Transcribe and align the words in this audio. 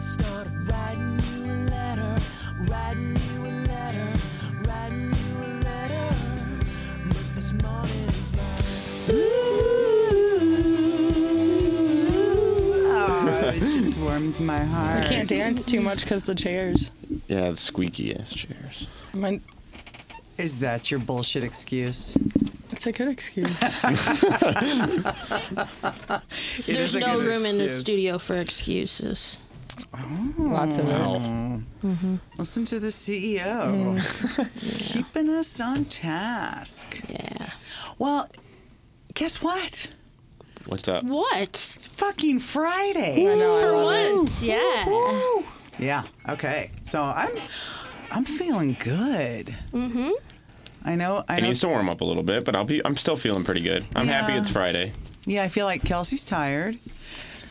started 0.00 0.52
writing 0.68 1.18
you 1.36 1.44
a 1.52 1.56
letter, 1.70 2.16
writing 2.68 3.16
you 3.16 3.46
a 3.46 3.52
letter, 3.68 4.08
writing 4.66 5.10
you 5.12 5.44
a 5.44 5.48
letter. 5.62 6.14
But 7.08 7.34
this 7.34 7.52
morning 7.52 8.08
is 8.08 8.32
mine. 8.32 8.64
Oh, 12.92 13.52
it 13.54 13.60
just 13.60 13.98
warms 14.00 14.40
my 14.40 14.64
heart. 14.64 15.04
I 15.04 15.08
can't 15.08 15.28
dance 15.28 15.64
too 15.64 15.80
much 15.80 16.02
because 16.04 16.24
the 16.24 16.34
chairs. 16.34 16.90
Yeah, 17.28 17.50
the 17.50 17.56
squeaky 17.56 18.16
ass 18.16 18.34
chairs. 18.34 18.88
My, 19.12 19.40
Is 20.38 20.58
that 20.60 20.90
your 20.90 21.00
bullshit 21.00 21.44
excuse? 21.44 22.16
it's 22.72 22.86
a 22.86 22.92
good 22.92 23.08
excuse. 23.08 23.50
It 26.66 26.74
There's 26.74 26.94
a 26.94 27.00
no 27.00 27.16
good 27.18 27.26
room 27.26 27.44
in 27.44 27.58
this 27.58 27.72
excuse. 27.72 27.80
studio 27.80 28.18
for 28.18 28.36
excuses. 28.36 29.40
Lots 30.38 30.78
of 30.78 30.88
it. 30.88 32.20
Listen 32.38 32.64
to 32.66 32.80
the 32.80 32.88
CEO. 32.88 33.98
Keeping 34.92 35.28
us 35.30 35.60
on 35.60 35.84
task. 35.86 37.02
Yeah. 37.08 37.50
Well, 37.98 38.28
guess 39.14 39.42
what? 39.42 39.90
What's 40.66 40.86
up? 40.88 41.04
What? 41.04 41.36
It's 41.40 41.86
fucking 41.86 42.38
Friday. 42.38 43.26
I 43.30 43.34
know. 43.34 43.56
I 43.56 43.60
For 43.60 43.72
love 43.72 43.96
it. 43.96 44.16
once, 44.16 44.42
yeah. 44.44 45.42
Yeah. 45.78 46.02
Okay. 46.28 46.70
So 46.82 47.02
I'm 47.02 47.30
I'm 48.10 48.24
feeling 48.24 48.76
good. 48.78 49.54
Mm-hmm. 49.72 50.10
I 50.84 50.94
know. 50.96 51.24
I 51.28 51.36
It 51.38 51.40
know. 51.42 51.46
needs 51.48 51.60
to 51.60 51.68
warm 51.68 51.88
up 51.88 52.00
a 52.00 52.04
little 52.04 52.22
bit, 52.22 52.44
but 52.44 52.54
I'll 52.56 52.64
be. 52.64 52.84
I'm 52.84 52.96
still 52.96 53.16
feeling 53.16 53.44
pretty 53.44 53.60
good. 53.62 53.84
I'm 53.96 54.06
happy 54.06 54.34
it's 54.34 54.50
Friday. 54.50 54.92
Yeah, 55.26 55.42
I 55.42 55.48
feel 55.48 55.66
like 55.66 55.84
Kelsey's 55.84 56.24
tired. 56.24 56.78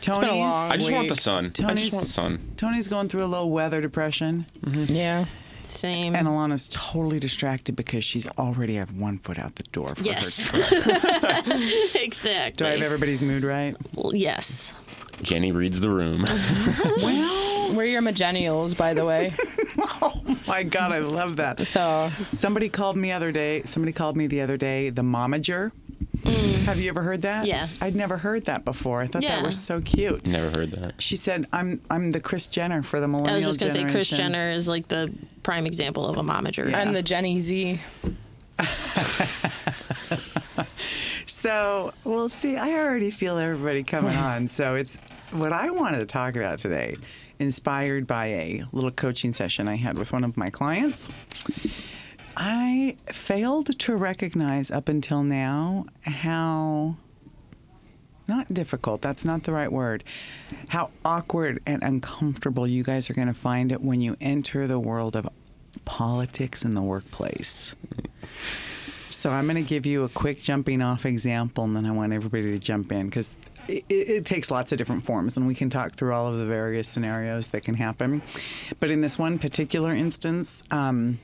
Tony's 0.00 0.20
been 0.20 0.28
a 0.30 0.40
long 0.40 0.72
I 0.72 0.76
just 0.76 0.92
want 0.92 1.08
the 1.08 1.12
Week. 1.14 1.20
sun. 1.20 1.46
I 1.46 1.48
Tony's 1.50 1.82
just 1.84 1.94
want 1.94 2.06
sun. 2.06 2.52
Tony's 2.56 2.88
going 2.88 3.08
through 3.08 3.24
a 3.24 3.26
little 3.26 3.50
weather 3.50 3.80
depression, 3.80 4.46
mm-hmm. 4.64 4.94
Yeah. 4.94 5.26
Same. 5.62 6.16
and 6.16 6.26
Alana's 6.26 6.68
totally 6.72 7.20
distracted 7.20 7.76
because 7.76 8.02
she's 8.04 8.26
already 8.38 8.74
have 8.74 8.92
one 8.92 9.18
foot 9.18 9.38
out 9.38 9.54
the 9.54 9.62
door 9.64 9.94
for 9.94 10.00
her. 10.00 10.04
yes. 10.04 10.48
her. 10.50 11.98
exactly. 12.02 12.56
Do 12.56 12.64
I 12.66 12.70
have 12.70 12.82
everybody's 12.82 13.22
mood 13.22 13.44
right? 13.44 13.76
Well, 13.94 14.12
yes. 14.14 14.74
Jenny 15.22 15.52
reads 15.52 15.78
the 15.80 15.90
room. 15.90 16.22
well, 17.02 17.72
We're 17.74 17.84
your 17.84 18.02
millennials, 18.02 18.76
by 18.76 18.94
the 18.94 19.04
way. 19.04 19.32
oh 20.02 20.22
my 20.48 20.62
God, 20.64 20.92
I 20.92 20.98
love 21.00 21.36
that. 21.36 21.60
So 21.66 22.10
Somebody 22.32 22.68
called 22.68 22.96
me 22.96 23.12
other 23.12 23.30
day. 23.30 23.62
Somebody 23.64 23.92
called 23.92 24.16
me 24.16 24.26
the 24.26 24.40
other 24.40 24.56
day 24.56 24.90
the 24.90 25.02
momager. 25.02 25.70
Have 26.66 26.78
you 26.80 26.88
ever 26.88 27.02
heard 27.02 27.22
that? 27.22 27.44
Mm. 27.44 27.48
Yeah. 27.48 27.66
I'd 27.80 27.96
never 27.96 28.16
heard 28.16 28.44
that 28.46 28.64
before. 28.64 29.00
I 29.00 29.06
thought 29.06 29.22
that 29.22 29.42
was 29.44 29.60
so 29.60 29.80
cute. 29.80 30.26
Never 30.26 30.50
heard 30.50 30.70
that. 30.72 31.00
She 31.00 31.16
said, 31.16 31.46
"I'm 31.52 31.80
I'm 31.90 32.10
the 32.10 32.20
Kris 32.20 32.46
Jenner 32.46 32.82
for 32.82 33.00
the 33.00 33.08
millennial 33.08 33.34
I 33.44 33.46
was 33.48 33.56
just 33.56 33.60
gonna 33.60 33.88
say 33.88 33.92
Kris. 33.92 34.10
Jenner 34.10 34.50
is 34.50 34.68
like 34.68 34.88
the 34.88 35.12
prime 35.42 35.66
example 35.66 36.06
of 36.06 36.16
a 36.18 36.22
momager. 36.22 36.70
Yeah. 36.70 36.80
and 36.80 36.94
the 36.94 37.02
Jenny 37.02 37.40
Z. 37.40 37.80
So 41.26 41.92
we'll 42.04 42.28
see. 42.28 42.56
I 42.56 42.72
already 42.72 43.10
feel 43.10 43.38
everybody 43.38 43.82
coming 43.82 44.14
on. 44.16 44.48
So 44.48 44.74
it's 44.74 44.98
what 45.32 45.52
I 45.52 45.70
wanted 45.70 45.98
to 45.98 46.06
talk 46.06 46.36
about 46.36 46.58
today, 46.58 46.96
inspired 47.38 48.06
by 48.06 48.26
a 48.26 48.62
little 48.72 48.90
coaching 48.90 49.32
session 49.32 49.68
I 49.68 49.76
had 49.76 49.96
with 49.96 50.12
one 50.12 50.24
of 50.24 50.36
my 50.36 50.50
clients. 50.50 51.08
I 52.42 52.96
failed 53.12 53.78
to 53.80 53.96
recognize 53.96 54.70
up 54.70 54.88
until 54.88 55.22
now 55.22 55.84
how 56.04 56.96
not 58.26 58.54
difficult, 58.54 59.02
that's 59.02 59.26
not 59.26 59.42
the 59.42 59.52
right 59.52 59.70
word, 59.70 60.04
how 60.68 60.90
awkward 61.04 61.60
and 61.66 61.82
uncomfortable 61.82 62.66
you 62.66 62.82
guys 62.82 63.10
are 63.10 63.12
going 63.12 63.26
to 63.26 63.34
find 63.34 63.70
it 63.70 63.82
when 63.82 64.00
you 64.00 64.16
enter 64.22 64.66
the 64.66 64.78
world 64.80 65.16
of 65.16 65.28
politics 65.84 66.64
in 66.64 66.70
the 66.70 66.80
workplace. 66.80 67.76
So 68.24 69.28
I'm 69.28 69.44
going 69.44 69.62
to 69.62 69.68
give 69.68 69.84
you 69.84 70.04
a 70.04 70.08
quick 70.08 70.40
jumping 70.40 70.80
off 70.80 71.04
example, 71.04 71.64
and 71.64 71.76
then 71.76 71.84
I 71.84 71.90
want 71.90 72.14
everybody 72.14 72.52
to 72.52 72.58
jump 72.58 72.90
in 72.90 73.10
because 73.10 73.36
it, 73.68 73.84
it, 73.90 74.24
takes 74.24 74.50
lots 74.50 74.72
of 74.72 74.78
different 74.78 75.04
forms, 75.04 75.36
and 75.36 75.46
we 75.46 75.54
can 75.54 75.68
talk 75.68 75.92
through 75.92 76.14
all 76.14 76.32
of 76.32 76.38
the 76.38 76.46
various 76.46 76.88
scenarios 76.88 77.48
that 77.48 77.64
can 77.64 77.74
happen. 77.74 78.22
But 78.78 78.90
in 78.90 79.02
this 79.02 79.18
one 79.18 79.38
particular 79.38 79.92
instance, 79.92 80.62
um, 80.70 81.18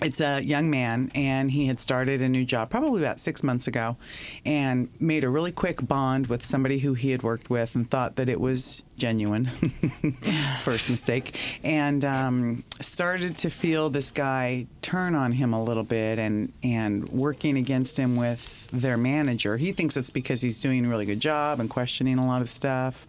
it's 0.00 0.20
a 0.20 0.42
young 0.42 0.70
man, 0.70 1.10
and 1.14 1.50
he 1.50 1.66
had 1.66 1.78
started 1.78 2.22
a 2.22 2.28
new 2.28 2.44
job 2.44 2.70
probably 2.70 3.02
about 3.02 3.18
six 3.18 3.42
months 3.42 3.66
ago, 3.66 3.96
and 4.44 4.88
made 5.00 5.24
a 5.24 5.28
really 5.28 5.50
quick 5.50 5.86
bond 5.86 6.28
with 6.28 6.44
somebody 6.44 6.78
who 6.78 6.94
he 6.94 7.10
had 7.10 7.22
worked 7.22 7.50
with, 7.50 7.74
and 7.74 7.90
thought 7.90 8.16
that 8.16 8.28
it 8.28 8.40
was 8.40 8.82
genuine. 8.96 9.46
First 10.58 10.90
mistake, 10.90 11.38
and 11.64 12.04
um, 12.04 12.64
started 12.80 13.38
to 13.38 13.50
feel 13.50 13.90
this 13.90 14.12
guy 14.12 14.66
turn 14.82 15.14
on 15.14 15.32
him 15.32 15.52
a 15.52 15.62
little 15.62 15.84
bit, 15.84 16.18
and 16.18 16.52
and 16.62 17.08
working 17.08 17.58
against 17.58 17.98
him 17.98 18.14
with 18.14 18.68
their 18.70 18.96
manager. 18.96 19.56
He 19.56 19.72
thinks 19.72 19.96
it's 19.96 20.10
because 20.10 20.40
he's 20.40 20.60
doing 20.60 20.86
a 20.86 20.88
really 20.88 21.06
good 21.06 21.20
job 21.20 21.58
and 21.58 21.68
questioning 21.68 22.18
a 22.18 22.26
lot 22.26 22.40
of 22.40 22.48
stuff. 22.48 23.06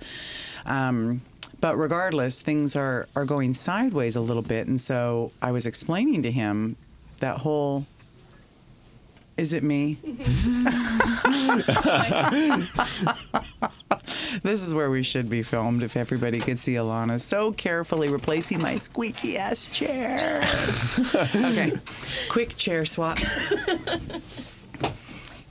Um, 0.66 1.22
but 1.62 1.78
regardless, 1.78 2.42
things 2.42 2.76
are, 2.76 3.08
are 3.16 3.26
going 3.26 3.54
sideways 3.54 4.16
a 4.16 4.22
little 4.22 4.42
bit. 4.42 4.68
And 4.68 4.80
so 4.80 5.32
I 5.42 5.52
was 5.52 5.66
explaining 5.66 6.24
to 6.24 6.32
him 6.32 6.76
that 7.20 7.38
whole 7.38 7.86
is 9.40 9.54
it 9.54 9.64
me? 9.64 9.98
this 14.44 14.62
is 14.62 14.74
where 14.74 14.92
we 14.92 15.02
should 15.02 15.30
be 15.30 15.44
filmed 15.44 15.82
if 15.82 15.96
everybody 15.96 16.42
could 16.42 16.60
see 16.60 16.74
Alana 16.74 17.22
so 17.22 17.54
carefully 17.54 18.10
replacing 18.10 18.62
my 18.62 18.76
squeaky 18.76 19.38
ass 19.38 19.70
chair. 19.70 20.42
okay, 21.16 21.72
quick 22.30 22.58
chair 22.58 22.86
swap. 22.86 23.18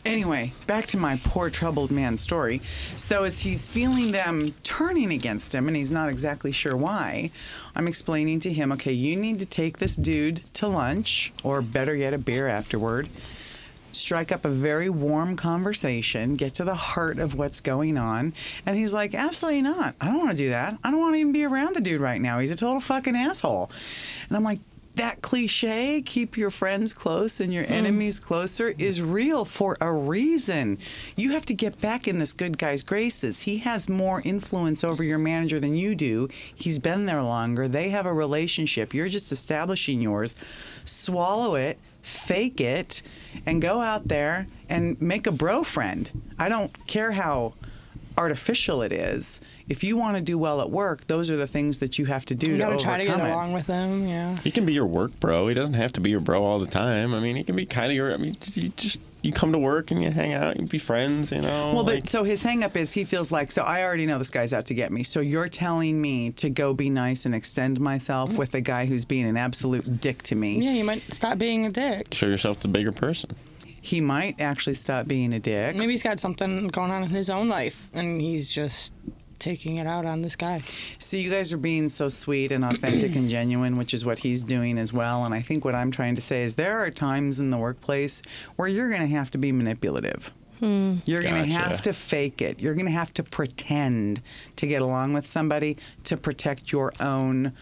Anyway, 0.09 0.55
back 0.67 0.87
to 0.87 0.97
my 0.97 1.21
poor 1.23 1.51
troubled 1.51 1.91
man 1.91 2.17
story. 2.17 2.63
So, 2.97 3.25
as 3.25 3.43
he's 3.43 3.69
feeling 3.69 4.11
them 4.11 4.55
turning 4.63 5.13
against 5.13 5.55
him 5.55 5.69
and 5.69 5.77
he's 5.77 5.93
not 5.93 6.09
exactly 6.09 6.51
sure 6.51 6.75
why, 6.75 7.31
I'm 7.77 7.87
explaining 7.87 8.41
to 8.41 8.51
him 8.51 8.73
okay, 8.73 8.93
you 8.93 9.17
need 9.17 9.39
to 9.41 9.45
take 9.45 9.77
this 9.77 9.97
dude 9.97 10.39
to 10.55 10.67
lunch, 10.67 11.35
or 11.45 11.61
better 11.61 11.95
yet, 11.95 12.15
a 12.15 12.19
beer 12.19 12.47
afterward. 12.47 13.11
Strike 13.93 14.33
up 14.33 14.47
a 14.47 14.49
very 14.49 14.89
warm 14.89 15.37
conversation, 15.37 16.37
get 16.37 16.55
to 16.55 16.65
the 16.65 16.75
heart 16.75 17.19
of 17.19 17.35
what's 17.35 17.61
going 17.61 17.99
on. 17.99 18.33
And 18.65 18.79
he's 18.79 18.95
like, 18.95 19.15
Absolutely 19.15 19.61
not. 19.61 19.95
I 20.01 20.07
don't 20.07 20.17
want 20.17 20.31
to 20.31 20.37
do 20.37 20.49
that. 20.49 20.79
I 20.83 20.91
don't 20.91 21.01
want 21.01 21.17
to 21.17 21.21
even 21.21 21.35
be 21.35 21.45
around 21.45 21.77
the 21.77 21.83
dude 21.83 22.01
right 22.01 22.21
now. 22.21 22.39
He's 22.39 22.51
a 22.51 22.57
total 22.57 22.81
fucking 22.81 23.15
asshole. 23.15 23.71
And 24.29 24.39
I'm 24.39 24.43
like, 24.43 24.61
that 24.99 25.23
cliche, 25.23 26.03
keep 26.05 26.37
your 26.37 26.51
friends 26.51 26.93
close 26.93 27.41
and 27.41 27.53
your 27.53 27.65
mm. 27.65 27.71
enemies 27.71 28.21
closer, 28.21 28.75
is 28.79 29.03
real 29.03 29.45
for 29.45 29.77
a 29.81 29.93
reason. 29.93 30.79
You 31.17 31.33
have 31.33 31.47
to 31.47 31.55
get 31.55 31.81
back 31.81 32.07
in 32.07 32.19
this 32.19 32.33
good 32.33 32.59
guy's 32.59 32.83
graces. 32.83 33.43
He 33.43 33.59
has 33.59 33.89
more 33.89 34.21
influence 34.25 34.85
over 34.85 35.03
your 35.03 35.19
manager 35.19 35.59
than 35.59 35.75
you 35.75 35.95
do. 35.95 36.29
He's 36.55 36.79
been 36.79 37.07
there 37.07 37.23
longer. 37.23 37.67
They 37.67 37.89
have 37.89 38.07
a 38.07 38.13
relationship. 38.13 38.93
You're 38.93 39.09
just 39.09 39.33
establishing 39.33 40.01
yours. 40.01 40.37
Swallow 40.85 41.55
it, 41.55 41.79
fake 42.03 42.61
it, 42.61 43.03
and 43.47 43.63
go 43.63 43.81
out 43.81 44.09
there 44.09 44.47
and 44.69 45.01
make 45.01 45.27
a 45.27 45.33
bro 45.33 45.63
friend. 45.63 46.11
I 46.39 46.49
don't 46.49 46.87
care 46.87 47.13
how 47.13 47.55
artificial 48.19 48.83
it 48.83 48.93
is. 48.93 49.41
If 49.69 49.84
you 49.84 49.97
want 49.97 50.17
to 50.17 50.21
do 50.23 50.37
well 50.37 50.61
at 50.61 50.71
work, 50.71 51.06
those 51.06 51.31
are 51.31 51.37
the 51.37 51.47
things 51.47 51.79
that 51.79 51.99
you 51.99 52.06
have 52.06 52.25
to 52.27 52.34
do 52.34 52.49
You 52.49 52.53
to 52.55 52.59
gotta 52.59 52.79
try 52.79 52.99
to 52.99 53.05
get 53.05 53.21
it. 53.21 53.23
along 53.31 53.53
with 53.53 53.67
them. 53.67 54.06
Yeah. 54.06 54.37
He 54.43 54.51
can 54.51 54.67
be 54.67 54.73
your 54.75 54.87
work 54.87 55.19
bro. 55.21 55.49
He 55.49 55.55
doesn't 55.55 55.75
have 55.75 55.93
to 55.93 56.01
be 56.01 56.11
your 56.11 56.21
bro 56.21 56.43
all 56.45 56.59
the 56.59 56.67
time. 56.67 57.15
I 57.15 57.21
mean, 57.21 57.37
he 57.37 57.45
can 57.45 57.56
be 57.56 57.65
kind 57.67 57.87
of 57.91 57.97
your. 57.97 58.12
I 58.12 58.17
mean, 58.17 58.37
you 58.55 58.71
just 58.77 59.01
you 59.23 59.33
come 59.33 59.51
to 59.51 59.59
work 59.59 59.91
and 59.91 60.01
you 60.01 60.11
hang 60.11 60.33
out, 60.33 60.59
you 60.61 60.67
be 60.67 60.79
friends. 60.79 61.33
You 61.33 61.41
know. 61.41 61.73
Well, 61.75 61.84
like- 61.84 62.03
but 62.03 62.09
so 62.09 62.23
his 62.25 62.43
hang 62.43 62.62
up 62.65 62.77
is 62.77 62.93
he 62.93 63.05
feels 63.05 63.31
like, 63.33 63.51
so 63.51 63.62
I 63.62 63.83
already 63.83 64.06
know 64.06 64.19
this 64.19 64.31
guy's 64.31 64.53
out 64.53 64.67
to 64.67 64.75
get 64.75 64.93
me. 64.93 65.03
So 65.03 65.21
you're 65.21 65.49
telling 65.49 66.00
me 66.00 66.31
to 66.32 66.50
go 66.50 66.73
be 66.75 66.88
nice 66.91 67.26
and 67.26 67.35
extend 67.35 67.81
myself 67.81 68.37
with 68.38 68.55
a 68.55 68.61
guy 68.61 68.87
who's 68.87 69.05
being 69.05 69.26
an 69.26 69.37
absolute 69.37 70.00
dick 70.00 70.23
to 70.25 70.35
me. 70.37 70.62
Yeah, 70.65 70.73
you 70.73 70.85
might 70.85 71.03
stop 71.12 71.38
being 71.38 71.67
a 71.67 71.70
dick. 71.70 72.15
show 72.15 72.26
yourself 72.26 72.61
the 72.61 72.69
bigger 72.69 72.93
person. 72.93 73.31
He 73.88 74.02
might 74.02 74.38
actually 74.38 74.75
stop 74.75 75.06
being 75.06 75.32
a 75.32 75.40
dick. 75.40 75.75
Maybe 75.75 75.93
he's 75.93 76.02
got 76.02 76.20
something 76.20 76.69
going 76.69 76.90
on 76.90 77.02
in 77.02 77.08
his 77.08 77.31
own 77.31 77.49
life, 77.49 77.88
and 77.94 78.20
he's 78.20 78.52
just 78.52 78.93
taking 79.38 79.76
it 79.76 79.87
out 79.87 80.05
on 80.05 80.20
this 80.20 80.37
guy. 80.37 80.61
So 80.99 81.17
you 81.17 81.31
guys 81.31 81.55
are 81.55 81.56
being 81.58 81.88
so 81.88 82.08
sweet 82.08 82.52
and 82.52 82.67
authentic 82.67 83.17
and 83.17 83.31
genuine, 83.31 83.79
which 83.79 83.94
is 83.94 84.05
what 84.05 84.19
he's 84.19 84.44
doing 84.44 84.76
as 84.76 84.93
well. 84.93 85.25
And 85.25 85.32
I 85.32 85.40
think 85.40 85.64
what 85.64 85.75
I'm 85.75 85.90
trying 85.90 86.17
to 86.17 86.20
say 86.20 86.43
is 86.43 86.56
there 86.56 86.81
are 86.81 86.90
times 86.90 87.40
in 87.40 87.49
the 87.49 87.56
workplace 87.56 88.20
where 88.56 88.69
you're 88.69 88.90
going 88.90 89.00
to 89.00 89.06
have 89.17 89.31
to 89.31 89.38
be 89.38 89.52
manipulative. 89.52 90.32
Hmm. 90.58 90.96
You're 91.06 91.23
going 91.23 91.44
to 91.44 91.49
Gotcha. 91.49 91.69
have 91.69 91.82
to 91.82 91.93
fake 91.94 92.43
it. 92.43 92.61
You're 92.61 92.75
going 92.75 92.87
to 92.87 92.93
have 92.93 93.14
to 93.14 93.23
pretend 93.23 94.20
to 94.56 94.67
get 94.67 94.82
along 94.82 95.14
with 95.14 95.25
somebody 95.25 95.79
to 96.05 96.19
protect 96.19 96.73
your 96.73 96.93
own 97.00 97.52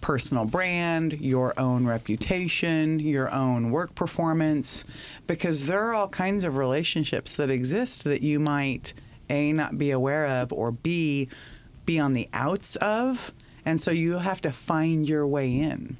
personal 0.00 0.44
brand, 0.44 1.14
your 1.14 1.58
own 1.58 1.86
reputation, 1.86 2.98
your 2.98 3.32
own 3.32 3.70
work 3.70 3.94
performance, 3.94 4.84
because 5.26 5.66
there 5.66 5.80
are 5.80 5.94
all 5.94 6.08
kinds 6.08 6.44
of 6.44 6.56
relationships 6.56 7.36
that 7.36 7.50
exist 7.50 8.04
that 8.04 8.22
you 8.22 8.38
might 8.38 8.94
A, 9.30 9.52
not 9.52 9.78
be 9.78 9.90
aware 9.90 10.26
of, 10.26 10.52
or 10.52 10.72
B, 10.72 11.28
be 11.84 11.98
on 11.98 12.12
the 12.12 12.28
outs 12.32 12.76
of. 12.76 13.32
And 13.64 13.80
so 13.80 13.90
you 13.90 14.18
have 14.18 14.40
to 14.42 14.52
find 14.52 15.08
your 15.08 15.26
way 15.26 15.58
in. 15.58 15.96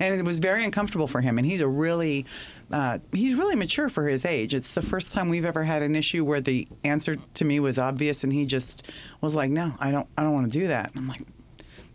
And 0.00 0.14
it 0.14 0.24
was 0.24 0.38
very 0.38 0.64
uncomfortable 0.64 1.06
for 1.06 1.20
him. 1.20 1.36
And 1.36 1.46
he's 1.46 1.60
a 1.60 1.68
really, 1.68 2.24
uh, 2.72 2.98
he's 3.12 3.34
really 3.34 3.56
mature 3.56 3.90
for 3.90 4.08
his 4.08 4.24
age. 4.24 4.54
It's 4.54 4.72
the 4.72 4.80
first 4.80 5.12
time 5.12 5.28
we've 5.28 5.44
ever 5.44 5.62
had 5.62 5.82
an 5.82 5.94
issue 5.94 6.24
where 6.24 6.40
the 6.40 6.66
answer 6.84 7.16
to 7.34 7.44
me 7.44 7.60
was 7.60 7.78
obvious, 7.78 8.24
and 8.24 8.32
he 8.32 8.46
just 8.46 8.90
was 9.20 9.34
like, 9.34 9.50
"No, 9.50 9.74
I 9.78 9.90
don't, 9.90 10.08
I 10.16 10.22
don't 10.22 10.32
want 10.32 10.50
to 10.50 10.58
do 10.58 10.68
that." 10.68 10.90
And 10.90 10.98
I'm 10.98 11.08
like, 11.08 11.20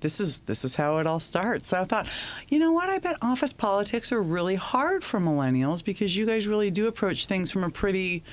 this 0.02 0.20
is 0.20 0.40
this 0.42 0.64
is 0.66 0.76
how 0.76 0.98
it 0.98 1.08
all 1.08 1.20
starts. 1.20 1.68
So 1.68 1.80
I 1.80 1.84
thought, 1.86 2.08
you 2.50 2.60
know 2.60 2.72
what? 2.72 2.90
I 2.90 3.00
bet 3.00 3.18
office 3.22 3.54
politics 3.54 4.12
are 4.12 4.22
really 4.22 4.56
hard 4.56 5.04
for 5.04 5.20
millennials 5.20 5.84
because 5.84 6.16
you 6.16 6.26
guys 6.26 6.48
really 6.48 6.72
do 6.72 6.88
approach 6.88 7.26
things 7.26 7.52
from 7.52 7.64
a 7.64 7.70
pretty, 7.70 8.24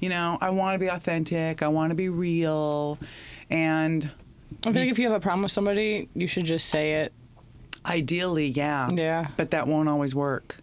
you 0.00 0.08
know, 0.08 0.38
I 0.40 0.50
want 0.50 0.74
to 0.74 0.78
be 0.78 0.88
authentic, 0.88 1.62
I 1.62 1.68
want 1.68 1.90
to 1.90 1.94
be 1.94 2.08
real, 2.08 2.98
and 3.50 4.10
I 4.64 4.72
feel 4.72 4.82
like 4.82 4.90
if 4.90 4.98
you 4.98 5.04
have 5.08 5.16
a 5.16 5.20
problem 5.20 5.42
with 5.42 5.52
somebody, 5.52 6.08
you 6.14 6.26
should 6.26 6.44
just 6.44 6.68
say 6.68 7.02
it. 7.02 7.12
ideally, 7.86 8.46
yeah, 8.48 8.90
Yeah. 8.90 9.28
but 9.38 9.52
that 9.52 9.66
won't 9.66 9.88
always 9.88 10.14
work. 10.14 10.56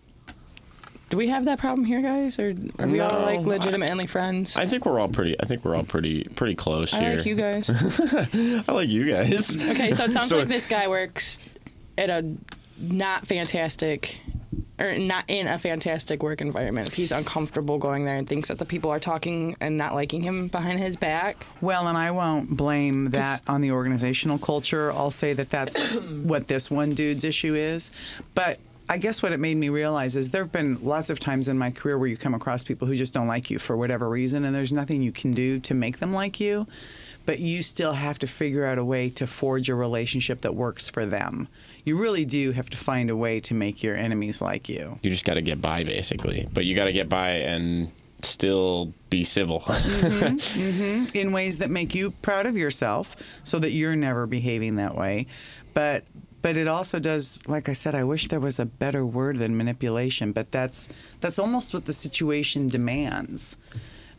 Do 1.09 1.15
we 1.17 1.27
have 1.29 1.45
that 1.45 1.57
problem 1.59 1.85
here, 1.85 2.01
guys, 2.01 2.37
or 2.37 2.53
are 2.79 2.87
we 2.87 2.99
all 2.99 3.11
No, 3.11 3.19
like 3.21 3.39
I- 3.39 3.43
legitimately 3.43 4.07
friends? 4.07 4.57
I, 4.57 4.63
I 4.63 4.65
think 4.65 4.85
we're 4.85 4.99
all 4.99 5.07
pretty. 5.07 5.39
I 5.39 5.45
think 5.45 5.63
we're 5.63 5.75
all 5.75 5.83
pretty 5.83 6.25
pretty 6.35 6.55
close 6.55 6.91
here. 6.93 7.11
I 7.11 7.15
like 7.15 7.25
you 7.25 7.35
guys. 7.35 7.69
I 8.67 8.71
like 8.73 8.89
you 8.89 9.07
guys. 9.07 9.55
Okay, 9.57 9.91
so 9.91 10.03
it 10.05 10.11
sounds 10.11 10.27
So- 10.29 10.39
like 10.39 10.47
this 10.49 10.67
guy 10.67 10.87
works 10.87 11.53
at 11.97 12.09
a 12.09 12.25
not 12.79 13.25
fantastic 13.25 14.19
or 14.79 14.95
not 14.99 15.23
in 15.29 15.47
a 15.47 15.57
fantastic 15.57 16.21
work 16.21 16.39
environment. 16.39 16.87
If 16.87 16.93
he's 16.93 17.11
uncomfortable 17.11 17.79
going 17.79 18.05
there 18.05 18.15
and 18.15 18.27
thinks 18.29 18.49
that 18.49 18.59
the 18.59 18.65
people 18.65 18.91
are 18.91 18.99
talking 18.99 19.55
and 19.59 19.75
not 19.75 19.95
liking 19.95 20.21
him 20.21 20.49
behind 20.49 20.77
his 20.77 20.95
back. 20.95 21.47
Well, 21.61 21.87
and 21.87 21.97
I 21.97 22.11
won't 22.11 22.55
blame 22.55 23.05
that 23.11 23.41
on 23.47 23.61
the 23.61 23.71
organizational 23.71 24.37
culture. 24.37 24.91
I'll 24.91 25.09
say 25.09 25.33
that 25.33 25.49
that's 25.49 25.93
what 26.23 26.47
this 26.47 26.69
one 26.69 26.91
dude's 26.91 27.23
issue 27.23 27.55
is. 27.55 27.89
But 28.35 28.59
I 28.89 28.97
guess 28.97 29.21
what 29.21 29.33
it 29.33 29.39
made 29.39 29.57
me 29.57 29.69
realize 29.69 30.15
is 30.15 30.29
there 30.29 30.43
have 30.43 30.51
been 30.51 30.81
lots 30.81 31.09
of 31.09 31.19
times 31.19 31.49
in 31.49 31.57
my 31.57 31.71
career 31.71 31.97
where 31.97 32.07
you 32.07 32.15
come 32.15 32.33
across 32.33 32.63
people 32.63 32.87
who 32.87 32.95
just 32.95 33.13
don't 33.13 33.27
like 33.27 33.51
you 33.51 33.59
for 33.59 33.75
whatever 33.75 34.09
reason, 34.09 34.45
and 34.45 34.55
there's 34.55 34.71
nothing 34.71 35.01
you 35.01 35.11
can 35.11 35.33
do 35.33 35.59
to 35.61 35.73
make 35.73 35.99
them 35.99 36.13
like 36.13 36.39
you. 36.39 36.67
But 37.25 37.39
you 37.39 37.61
still 37.61 37.91
have 37.91 38.17
to 38.19 38.27
figure 38.27 38.65
out 38.65 38.77
a 38.77 38.85
way 38.85 39.09
to 39.11 39.27
forge 39.27 39.69
a 39.69 39.75
relationship 39.75 40.41
that 40.41 40.55
works 40.55 40.89
for 40.89 41.05
them. 41.05 41.49
You 41.83 41.97
really 41.97 42.23
do 42.23 42.53
have 42.53 42.69
to 42.69 42.77
find 42.77 43.09
a 43.09 43.15
way 43.17 43.41
to 43.41 43.53
make 43.53 43.83
your 43.83 43.97
enemies 43.97 44.41
like 44.41 44.69
you. 44.69 44.97
You 45.01 45.09
just 45.09 45.25
got 45.25 45.33
to 45.33 45.41
get 45.41 45.61
by, 45.61 45.83
basically. 45.83 46.47
But 46.53 46.63
you 46.63 46.73
got 46.73 46.85
to 46.85 46.93
get 46.93 47.09
by 47.09 47.31
and 47.31 47.91
still 48.21 48.93
be 49.09 49.25
civil. 49.25 49.59
Mm-hmm, 49.59 50.37
mm-hmm. 50.37 51.17
in 51.17 51.33
ways 51.33 51.57
that 51.57 51.69
make 51.69 51.93
you 51.93 52.11
proud 52.11 52.45
of 52.45 52.55
yourself 52.55 53.41
so 53.43 53.59
that 53.59 53.71
you're 53.71 53.97
never 53.97 54.25
behaving 54.25 54.77
that 54.77 54.95
way 54.95 55.27
but 55.77 56.05
but 56.41 56.57
it 56.57 56.67
also 56.67 56.99
does 56.99 57.39
like 57.47 57.67
i 57.69 57.73
said 57.73 57.93
i 57.95 58.03
wish 58.03 58.27
there 58.27 58.39
was 58.39 58.59
a 58.59 58.65
better 58.65 59.05
word 59.05 59.37
than 59.37 59.55
manipulation 59.57 60.31
but 60.31 60.51
that's 60.51 60.87
that's 61.19 61.39
almost 61.39 61.73
what 61.73 61.85
the 61.85 61.93
situation 61.93 62.67
demands 62.67 63.57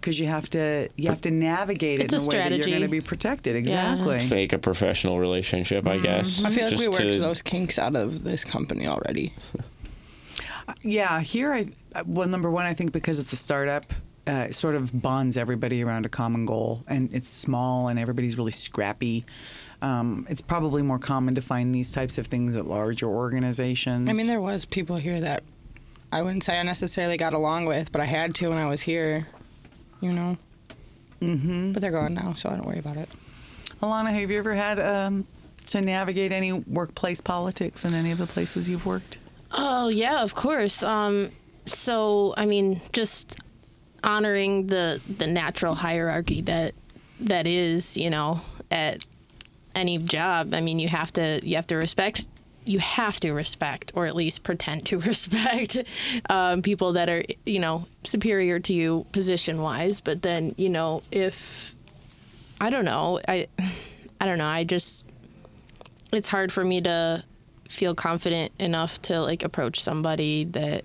because 0.00 0.18
you 0.20 0.26
have 0.26 0.48
to 0.48 0.88
you 0.96 1.08
have 1.08 1.20
to 1.20 1.30
navigate 1.30 2.00
It's 2.00 2.14
it 2.14 2.20
a 2.20 2.22
in 2.22 2.26
a 2.26 2.28
way 2.28 2.48
that 2.50 2.56
you're 2.58 2.68
going 2.68 2.82
to 2.82 2.88
be 2.88 3.00
protected 3.00 3.56
exactly 3.56 4.20
Fake 4.20 4.52
a 4.52 4.58
professional 4.58 5.18
relationship, 5.18 5.86
I 5.88 5.98
guess. 5.98 6.44
I 6.44 6.50
feel 6.50 6.70
like 6.70 6.78
we 6.78 6.86
worked 6.88 7.14
to- 7.14 7.18
those 7.18 7.42
kinks 7.42 7.78
out 7.80 7.96
of 7.96 8.22
this 8.22 8.44
company 8.44 8.86
already. 8.86 9.32
Yeah, 10.82 11.20
here 11.20 11.52
I 11.52 11.66
well 12.06 12.28
number 12.28 12.50
one 12.50 12.66
I 12.66 12.74
think 12.74 12.92
because 12.92 13.18
it's 13.18 13.32
a 13.32 13.36
startup, 13.36 13.92
uh, 14.26 14.50
sort 14.50 14.74
of 14.74 14.90
bonds 15.00 15.36
everybody 15.36 15.82
around 15.82 16.04
a 16.06 16.08
common 16.10 16.44
goal, 16.44 16.82
and 16.86 17.12
it's 17.14 17.28
small 17.30 17.88
and 17.88 17.98
everybody's 17.98 18.36
really 18.36 18.52
scrappy. 18.52 19.24
Um, 19.80 20.26
it's 20.28 20.40
probably 20.40 20.82
more 20.82 20.98
common 20.98 21.34
to 21.36 21.40
find 21.40 21.74
these 21.74 21.92
types 21.92 22.18
of 22.18 22.26
things 22.26 22.56
at 22.56 22.66
larger 22.66 23.06
organizations. 23.06 24.08
I 24.08 24.12
mean, 24.12 24.26
there 24.26 24.40
was 24.40 24.64
people 24.64 24.96
here 24.96 25.20
that 25.20 25.44
I 26.10 26.22
wouldn't 26.22 26.44
say 26.44 26.58
I 26.58 26.62
necessarily 26.62 27.16
got 27.16 27.34
along 27.34 27.66
with, 27.66 27.92
but 27.92 28.00
I 28.00 28.04
had 28.04 28.34
to 28.36 28.48
when 28.48 28.58
I 28.58 28.68
was 28.68 28.82
here. 28.82 29.26
You 30.00 30.12
know. 30.12 30.36
Mm-hmm. 31.20 31.72
But 31.72 31.82
they're 31.82 31.90
gone 31.90 32.14
now, 32.14 32.32
so 32.32 32.48
I 32.48 32.54
don't 32.54 32.66
worry 32.66 32.78
about 32.78 32.96
it. 32.96 33.08
Alana, 33.80 34.12
have 34.12 34.30
you 34.30 34.38
ever 34.38 34.54
had 34.54 34.80
um, 34.80 35.26
to 35.66 35.80
navigate 35.80 36.32
any 36.32 36.52
workplace 36.52 37.20
politics 37.20 37.84
in 37.84 37.94
any 37.94 38.10
of 38.10 38.18
the 38.18 38.26
places 38.26 38.68
you've 38.68 38.86
worked? 38.86 39.18
Oh 39.52 39.88
yeah, 39.88 40.22
of 40.22 40.34
course. 40.34 40.82
Um, 40.82 41.30
so 41.66 42.34
I 42.36 42.46
mean, 42.46 42.80
just 42.92 43.36
honoring 44.04 44.68
the 44.68 45.00
the 45.18 45.26
natural 45.26 45.74
hierarchy 45.74 46.40
that 46.42 46.74
that 47.20 47.46
is, 47.46 47.96
you 47.96 48.10
know, 48.10 48.40
at 48.70 49.06
any 49.78 49.98
job. 49.98 50.52
I 50.54 50.60
mean, 50.60 50.78
you 50.78 50.88
have 50.88 51.12
to 51.14 51.40
you 51.42 51.56
have 51.56 51.66
to 51.68 51.76
respect 51.76 52.26
you 52.68 52.78
have 52.78 53.18
to 53.20 53.32
respect 53.32 53.92
or 53.94 54.06
at 54.06 54.14
least 54.14 54.42
pretend 54.42 54.84
to 54.86 54.98
respect 55.10 55.82
um, 56.28 56.62
people 56.62 56.92
that 56.92 57.08
are 57.08 57.22
you 57.46 57.58
know 57.58 57.86
superior 58.04 58.60
to 58.60 58.72
you 58.72 59.06
position 59.12 59.62
wise 59.62 60.00
but 60.00 60.22
then 60.22 60.54
you 60.56 60.68
know 60.68 61.02
if 61.10 61.74
i 62.60 62.70
don't 62.70 62.84
know 62.84 63.18
i 63.26 63.46
i 64.20 64.26
don't 64.26 64.38
know 64.38 64.46
i 64.46 64.64
just 64.64 65.08
it's 66.12 66.28
hard 66.28 66.52
for 66.52 66.64
me 66.64 66.80
to 66.80 67.22
feel 67.68 67.94
confident 67.94 68.52
enough 68.58 69.00
to 69.02 69.20
like 69.20 69.42
approach 69.42 69.80
somebody 69.80 70.44
that 70.44 70.84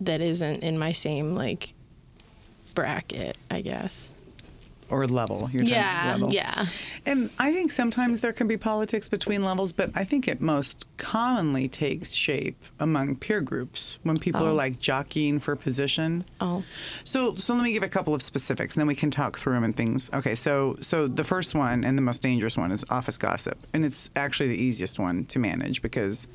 that 0.00 0.20
isn't 0.20 0.62
in 0.62 0.78
my 0.78 0.92
same 0.92 1.34
like 1.34 1.72
bracket 2.74 3.36
i 3.50 3.60
guess 3.60 4.12
Or 4.90 5.06
level? 5.06 5.48
You're 5.52 5.60
talking 5.60 5.68
yeah 5.74 6.12
level. 6.14 6.32
yeah 6.32 6.66
And 7.06 7.30
I 7.38 7.52
think 7.52 7.70
sometimes 7.70 8.20
there 8.20 8.32
can 8.32 8.48
be 8.48 8.56
politics 8.56 9.08
between 9.08 9.44
levels, 9.44 9.72
but 9.72 9.90
I 9.96 10.04
think 10.04 10.26
it 10.28 10.40
most 10.40 10.86
commonly 10.96 11.68
takes 11.68 12.12
shape 12.12 12.56
among 12.78 13.16
peer 13.16 13.40
groups 13.40 13.98
when 14.02 14.18
people 14.18 14.42
are 14.44 14.50
Oh. 14.50 14.54
like 14.54 14.78
jockeying 14.80 15.38
for 15.38 15.54
position. 15.56 16.24
oh 16.40 16.64
So, 17.04 17.36
so 17.36 17.54
let 17.54 17.62
me 17.62 17.72
give 17.72 17.82
a 17.84 17.88
couple 17.88 18.14
of 18.14 18.22
specifics, 18.22 18.74
and 18.74 18.80
then 18.80 18.88
we 18.88 18.94
can 18.96 19.10
talk 19.10 19.38
through 19.38 19.52
them 19.54 19.64
and 19.64 19.76
things. 19.76 20.10
Okay, 20.12 20.34
so 20.34 20.76
so 20.80 21.06
the 21.06 21.24
first 21.24 21.54
one 21.54 21.84
and 21.84 21.96
the 21.96 22.02
most 22.02 22.20
dangerous 22.22 22.56
one 22.58 22.72
is 22.72 22.84
office 22.90 23.16
gossip, 23.18 23.58
and 23.72 23.84
it's 23.84 24.10
actually 24.16 24.48
the 24.48 24.62
easiest 24.62 24.98
one 24.98 25.24
to 25.26 25.38
manage 25.38 25.82
because 25.82 26.26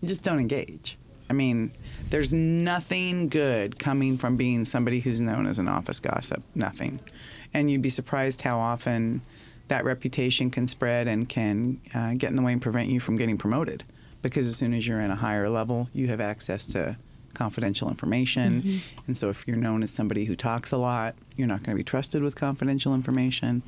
you 0.00 0.08
just 0.08 0.22
don't 0.22 0.40
engage. 0.40 0.98
I 1.30 1.34
mean, 1.34 1.72
there's 2.10 2.34
nothing 2.34 3.28
good 3.28 3.78
coming 3.78 4.18
from 4.18 4.36
being 4.36 4.66
somebody 4.66 5.00
who's 5.00 5.20
known 5.20 5.46
as 5.46 5.58
an 5.58 5.66
office 5.68 5.98
gossip. 6.00 6.42
Nothing, 6.54 7.00
and 7.54 7.70
you'd 7.70 7.82
be 7.82 7.90
surprised 7.90 8.42
how 8.42 8.58
often 8.58 9.22
that 9.68 9.84
reputation 9.84 10.50
can 10.50 10.68
spread 10.68 11.08
and 11.08 11.28
can 11.28 11.80
uh, 11.94 12.14
get 12.14 12.30
in 12.30 12.36
the 12.36 12.42
way 12.42 12.52
and 12.52 12.60
prevent 12.60 12.88
you 12.88 13.00
from 13.00 13.16
getting 13.16 13.38
promoted. 13.38 13.84
Because 14.20 14.46
as 14.46 14.56
soon 14.56 14.74
as 14.74 14.86
you're 14.86 15.00
in 15.00 15.10
a 15.10 15.16
higher 15.16 15.48
level, 15.48 15.88
you 15.92 16.06
have 16.08 16.20
access 16.20 16.66
to 16.68 16.96
confidential 17.34 17.88
information. 17.88 18.60
And 19.06 19.16
so 19.16 19.30
if 19.30 19.48
you're 19.48 19.56
known 19.56 19.82
as 19.82 19.90
somebody 19.90 20.26
who 20.26 20.36
talks 20.36 20.70
a 20.70 20.76
lot, 20.76 21.14
you're 21.36 21.48
not 21.48 21.62
going 21.62 21.74
to 21.76 21.80
be 21.80 21.84
trusted 21.84 22.22
with 22.22 22.34
confidential 22.36 22.94
information. 22.94 23.62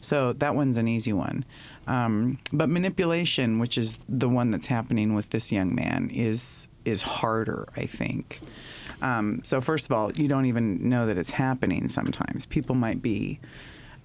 So 0.00 0.32
that 0.34 0.54
one's 0.54 0.76
an 0.76 0.88
easy 0.88 1.12
one. 1.12 1.44
Um, 1.86 2.38
but 2.52 2.68
manipulation, 2.68 3.58
which 3.60 3.78
is 3.78 3.98
the 4.08 4.28
one 4.28 4.50
that's 4.50 4.66
happening 4.66 5.14
with 5.14 5.30
this 5.30 5.52
young 5.52 5.74
man, 5.74 6.10
is 6.12 6.68
is 6.84 7.02
harder, 7.02 7.66
I 7.76 7.86
think. 7.86 8.40
Um, 9.02 9.40
so 9.44 9.60
first 9.60 9.86
of 9.86 9.96
all, 9.96 10.12
you 10.12 10.28
don't 10.28 10.46
even 10.46 10.88
know 10.88 11.06
that 11.06 11.18
it's 11.18 11.32
happening. 11.32 11.88
Sometimes 11.88 12.46
people 12.46 12.74
might 12.74 13.02
be 13.02 13.38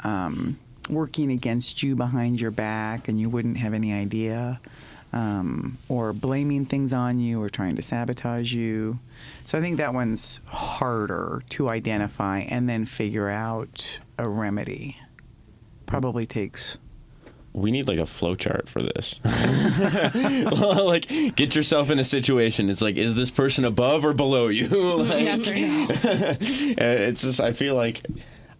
um, 0.04 0.60
working 0.90 1.32
against 1.32 1.82
you 1.82 1.96
behind 1.96 2.42
your 2.42 2.52
back, 2.52 3.08
and 3.08 3.20
you 3.20 3.30
wouldn't 3.30 3.58
have 3.58 3.74
any 3.74 3.94
idea 3.94 4.60
um, 5.14 5.78
or 5.90 6.14
blaming 6.14 6.66
things 6.66 6.94
on 6.94 7.20
you 7.20 7.42
or 7.42 7.50
trying 7.50 7.76
to 7.76 7.82
sabotage 7.82 8.54
you. 8.54 9.00
So 9.46 9.58
I 9.58 9.62
think 9.62 9.78
that 9.78 9.94
one's 9.94 10.40
harder 10.48 11.44
to 11.50 11.70
identify 11.70 12.40
and 12.40 12.70
then 12.70 12.86
figure 12.86 13.30
out 13.30 14.00
a 14.18 14.28
remedy. 14.28 14.98
Probably 15.86 16.26
takes. 16.26 16.78
We 17.54 17.72
need 17.72 17.88
like 17.88 18.00
a 18.00 18.06
flow 18.06 18.36
chart 18.36 18.70
for 18.70 18.82
this. 18.82 19.20
like, 20.44 21.08
get 21.36 21.56
yourself 21.56 21.90
in 21.90 22.00
a 22.00 22.04
situation. 22.04 22.70
It's 22.70 22.82
like, 22.82 22.96
is 22.96 23.16
this 23.16 23.30
person 23.30 23.66
above 23.66 24.06
or 24.06 24.14
below 24.14 24.48
you? 24.48 24.68
like, 24.98 25.24
yes 25.24 25.48
or 25.48 25.56
no? 25.56 25.88
Uh, 26.72 26.96
it's 27.10 27.22
just 27.22 27.40
I 27.40 27.52
feel 27.52 27.76
like 27.76 28.02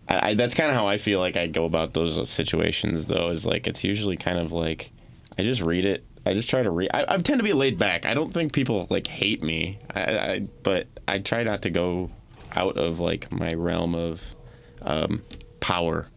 I, 0.08 0.30
I, 0.30 0.34
that's 0.34 0.54
kind 0.54 0.70
of 0.70 0.76
how 0.76 0.88
I 0.88 0.98
feel 0.98 1.20
like 1.20 1.38
I 1.38 1.48
go 1.48 1.66
about 1.66 1.94
those 1.94 2.30
situations 2.30 3.08
though 3.08 3.30
is 3.30 3.46
like 3.46 3.68
it's 3.68 3.84
usually 3.84 4.18
kind 4.18 4.38
of 4.38 4.52
like 4.52 4.92
I 5.38 5.44
just 5.44 5.62
read 5.62 5.86
it 5.86 6.04
I 6.26 6.34
just 6.34 6.50
try 6.50 6.62
to 6.62 6.70
read 6.70 6.90
I, 6.94 7.06
I 7.08 7.18
tend 7.18 7.40
to 7.40 7.44
be 7.44 7.54
laid 7.54 7.78
back 7.78 8.06
I 8.06 8.14
don't 8.14 8.34
think 8.34 8.54
people 8.54 8.88
like 8.90 9.08
hate 9.08 9.44
me 9.44 9.80
I, 9.94 10.02
I 10.02 10.40
but 10.64 10.88
I 11.08 11.20
try 11.20 11.44
not 11.44 11.62
to 11.64 11.70
go 11.70 12.12
out 12.54 12.78
of 12.78 13.00
like 13.00 13.32
my 13.32 13.54
realm 13.54 13.96
of 13.96 14.36
um, 14.82 15.22
power 15.60 16.08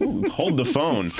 Ooh, 0.00 0.28
hold 0.28 0.56
the 0.56 0.64
phone 0.64 1.10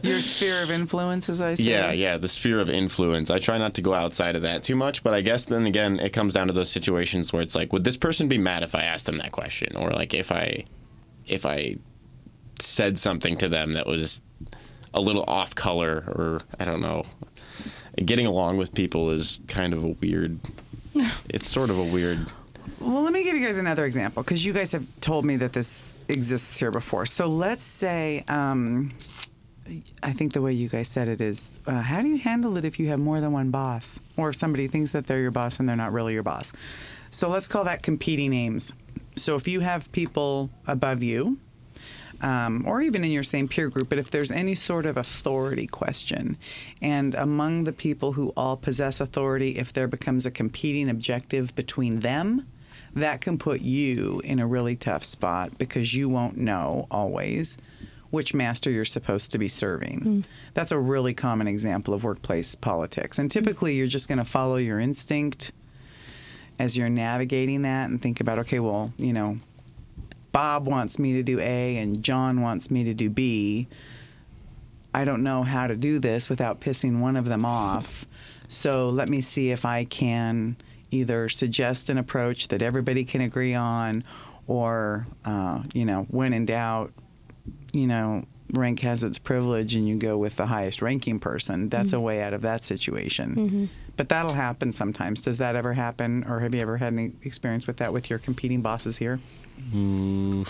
Your 0.02 0.20
sphere 0.20 0.62
of 0.62 0.70
influence, 0.70 1.28
as 1.28 1.42
I 1.42 1.54
say. 1.54 1.64
yeah, 1.64 1.92
yeah, 1.92 2.16
the 2.16 2.28
sphere 2.28 2.60
of 2.60 2.70
influence. 2.70 3.30
I 3.30 3.38
try 3.38 3.58
not 3.58 3.74
to 3.74 3.82
go 3.82 3.94
outside 3.94 4.36
of 4.36 4.42
that 4.42 4.62
too 4.62 4.76
much, 4.76 5.02
but 5.02 5.14
I 5.14 5.20
guess 5.20 5.46
then 5.46 5.66
again, 5.66 5.98
it 6.00 6.10
comes 6.10 6.34
down 6.34 6.46
to 6.46 6.52
those 6.52 6.70
situations 6.70 7.32
where 7.32 7.42
it's 7.42 7.54
like, 7.54 7.72
would 7.72 7.84
this 7.84 7.96
person 7.96 8.28
be 8.28 8.38
mad 8.38 8.62
if 8.62 8.74
I 8.74 8.82
asked 8.82 9.06
them 9.06 9.18
that 9.18 9.32
question, 9.32 9.76
or 9.76 9.90
like 9.90 10.14
if 10.14 10.30
I, 10.30 10.64
if 11.26 11.44
I 11.44 11.76
said 12.58 12.98
something 12.98 13.36
to 13.38 13.48
them 13.48 13.72
that 13.72 13.86
was 13.86 14.20
a 14.94 15.00
little 15.00 15.24
off 15.26 15.54
color 15.54 16.04
or 16.08 16.40
I 16.58 16.64
don't 16.64 16.80
know. 16.80 17.04
Getting 17.96 18.26
along 18.26 18.56
with 18.56 18.74
people 18.74 19.10
is 19.10 19.40
kind 19.48 19.72
of 19.72 19.84
a 19.84 19.88
weird. 19.88 20.38
it's 21.28 21.48
sort 21.48 21.70
of 21.70 21.78
a 21.78 21.84
weird. 21.84 22.26
Well, 22.78 23.02
let 23.02 23.12
me 23.12 23.24
give 23.24 23.36
you 23.36 23.44
guys 23.44 23.58
another 23.58 23.84
example 23.84 24.22
because 24.22 24.44
you 24.44 24.52
guys 24.52 24.72
have 24.72 24.86
told 25.00 25.24
me 25.24 25.36
that 25.36 25.52
this 25.52 25.94
exists 26.08 26.58
here 26.58 26.70
before. 26.70 27.06
So 27.06 27.26
let's 27.26 27.64
say, 27.64 28.24
um, 28.28 28.90
I 30.02 30.12
think 30.12 30.32
the 30.32 30.42
way 30.42 30.52
you 30.52 30.68
guys 30.68 30.88
said 30.88 31.08
it 31.08 31.20
is, 31.20 31.60
uh, 31.66 31.82
how 31.82 32.00
do 32.00 32.08
you 32.08 32.18
handle 32.18 32.56
it 32.56 32.64
if 32.64 32.78
you 32.78 32.88
have 32.88 32.98
more 32.98 33.20
than 33.20 33.32
one 33.32 33.50
boss, 33.50 34.00
or 34.16 34.30
if 34.30 34.36
somebody 34.36 34.66
thinks 34.68 34.92
that 34.92 35.06
they're 35.06 35.20
your 35.20 35.30
boss 35.30 35.58
and 35.58 35.68
they're 35.68 35.76
not 35.76 35.92
really 35.92 36.14
your 36.14 36.22
boss? 36.22 36.52
So 37.10 37.28
let's 37.28 37.48
call 37.48 37.64
that 37.64 37.82
competing 37.82 38.32
aims. 38.32 38.72
So 39.16 39.36
if 39.36 39.48
you 39.48 39.60
have 39.60 39.90
people 39.92 40.50
above 40.66 41.02
you, 41.02 41.38
um, 42.22 42.64
or 42.66 42.82
even 42.82 43.02
in 43.04 43.10
your 43.10 43.22
same 43.22 43.48
peer 43.48 43.68
group, 43.68 43.88
but 43.88 43.98
if 43.98 44.10
there's 44.10 44.30
any 44.30 44.54
sort 44.54 44.86
of 44.86 44.96
authority 44.96 45.66
question, 45.66 46.36
and 46.82 47.14
among 47.14 47.64
the 47.64 47.72
people 47.72 48.12
who 48.12 48.32
all 48.36 48.56
possess 48.56 49.00
authority, 49.00 49.52
if 49.52 49.72
there 49.72 49.88
becomes 49.88 50.26
a 50.26 50.30
competing 50.30 50.90
objective 50.90 51.54
between 51.54 52.00
them, 52.00 52.46
that 52.94 53.20
can 53.20 53.38
put 53.38 53.60
you 53.60 54.20
in 54.24 54.38
a 54.38 54.46
really 54.46 54.76
tough 54.76 55.04
spot 55.04 55.58
because 55.58 55.94
you 55.94 56.08
won't 56.08 56.36
know 56.36 56.86
always 56.90 57.58
which 58.10 58.34
master 58.34 58.70
you're 58.70 58.84
supposed 58.84 59.30
to 59.32 59.38
be 59.38 59.48
serving. 59.48 60.00
Mm. 60.00 60.24
That's 60.54 60.72
a 60.72 60.78
really 60.78 61.14
common 61.14 61.46
example 61.46 61.94
of 61.94 62.02
workplace 62.04 62.54
politics. 62.54 63.18
And 63.18 63.30
typically, 63.30 63.74
you're 63.74 63.86
just 63.86 64.08
going 64.08 64.18
to 64.18 64.24
follow 64.24 64.56
your 64.56 64.80
instinct 64.80 65.52
as 66.58 66.76
you're 66.76 66.88
navigating 66.88 67.62
that 67.62 67.88
and 67.88 68.02
think 68.02 68.20
about, 68.20 68.38
okay, 68.40 68.58
well, 68.58 68.92
you 68.98 69.12
know, 69.12 69.38
Bob 70.32 70.66
wants 70.66 70.98
me 70.98 71.14
to 71.14 71.22
do 71.22 71.38
A 71.40 71.76
and 71.78 72.02
John 72.02 72.40
wants 72.40 72.70
me 72.70 72.84
to 72.84 72.94
do 72.94 73.08
B. 73.08 73.68
I 74.92 75.04
don't 75.04 75.22
know 75.22 75.42
how 75.42 75.68
to 75.68 75.76
do 75.76 76.00
this 76.00 76.28
without 76.28 76.60
pissing 76.60 77.00
one 77.00 77.16
of 77.16 77.26
them 77.26 77.44
off. 77.44 78.06
So 78.48 78.88
let 78.88 79.08
me 79.08 79.20
see 79.20 79.52
if 79.52 79.64
I 79.64 79.84
can 79.84 80.56
either 80.90 81.28
suggest 81.28 81.90
an 81.90 81.98
approach 81.98 82.48
that 82.48 82.62
everybody 82.62 83.04
can 83.04 83.20
agree 83.20 83.54
on 83.54 84.04
or, 84.46 85.06
uh, 85.24 85.62
you 85.74 85.84
know, 85.84 86.06
when 86.10 86.32
in 86.32 86.46
doubt, 86.46 86.92
you 87.72 87.86
know, 87.86 88.24
rank 88.52 88.80
has 88.80 89.04
its 89.04 89.18
privilege 89.18 89.74
and 89.74 89.86
you 89.86 89.96
go 89.96 90.18
with 90.18 90.36
the 90.36 90.46
highest 90.46 90.82
ranking 90.82 91.20
person. 91.20 91.68
That's 91.68 91.92
a 91.92 91.96
mm-hmm. 91.96 92.04
way 92.04 92.22
out 92.22 92.34
of 92.34 92.42
that 92.42 92.64
situation. 92.64 93.34
Mm-hmm. 93.34 93.64
But 93.96 94.08
that'll 94.08 94.32
happen 94.32 94.72
sometimes. 94.72 95.22
Does 95.22 95.36
that 95.38 95.56
ever 95.56 95.72
happen? 95.72 96.24
Or 96.24 96.40
have 96.40 96.54
you 96.54 96.60
ever 96.60 96.76
had 96.76 96.92
any 96.92 97.12
experience 97.22 97.66
with 97.66 97.76
that 97.78 97.92
with 97.92 98.10
your 98.10 98.18
competing 98.18 98.62
bosses 98.62 98.98
here? 98.98 99.20
Mm. 99.72 100.48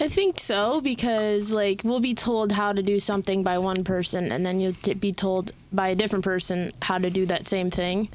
I 0.00 0.08
think 0.08 0.40
so 0.40 0.80
because 0.80 1.52
like 1.52 1.82
we'll 1.84 2.00
be 2.00 2.14
told 2.14 2.50
how 2.50 2.72
to 2.72 2.82
do 2.82 2.98
something 2.98 3.42
by 3.42 3.58
one 3.58 3.84
person, 3.84 4.32
and 4.32 4.44
then 4.44 4.58
you'll 4.58 4.74
t- 4.74 4.94
be 4.94 5.12
told 5.12 5.52
by 5.72 5.88
a 5.88 5.94
different 5.94 6.24
person 6.24 6.72
how 6.82 6.98
to 6.98 7.10
do 7.10 7.26
that 7.26 7.46
same 7.46 7.70
thing, 7.70 8.08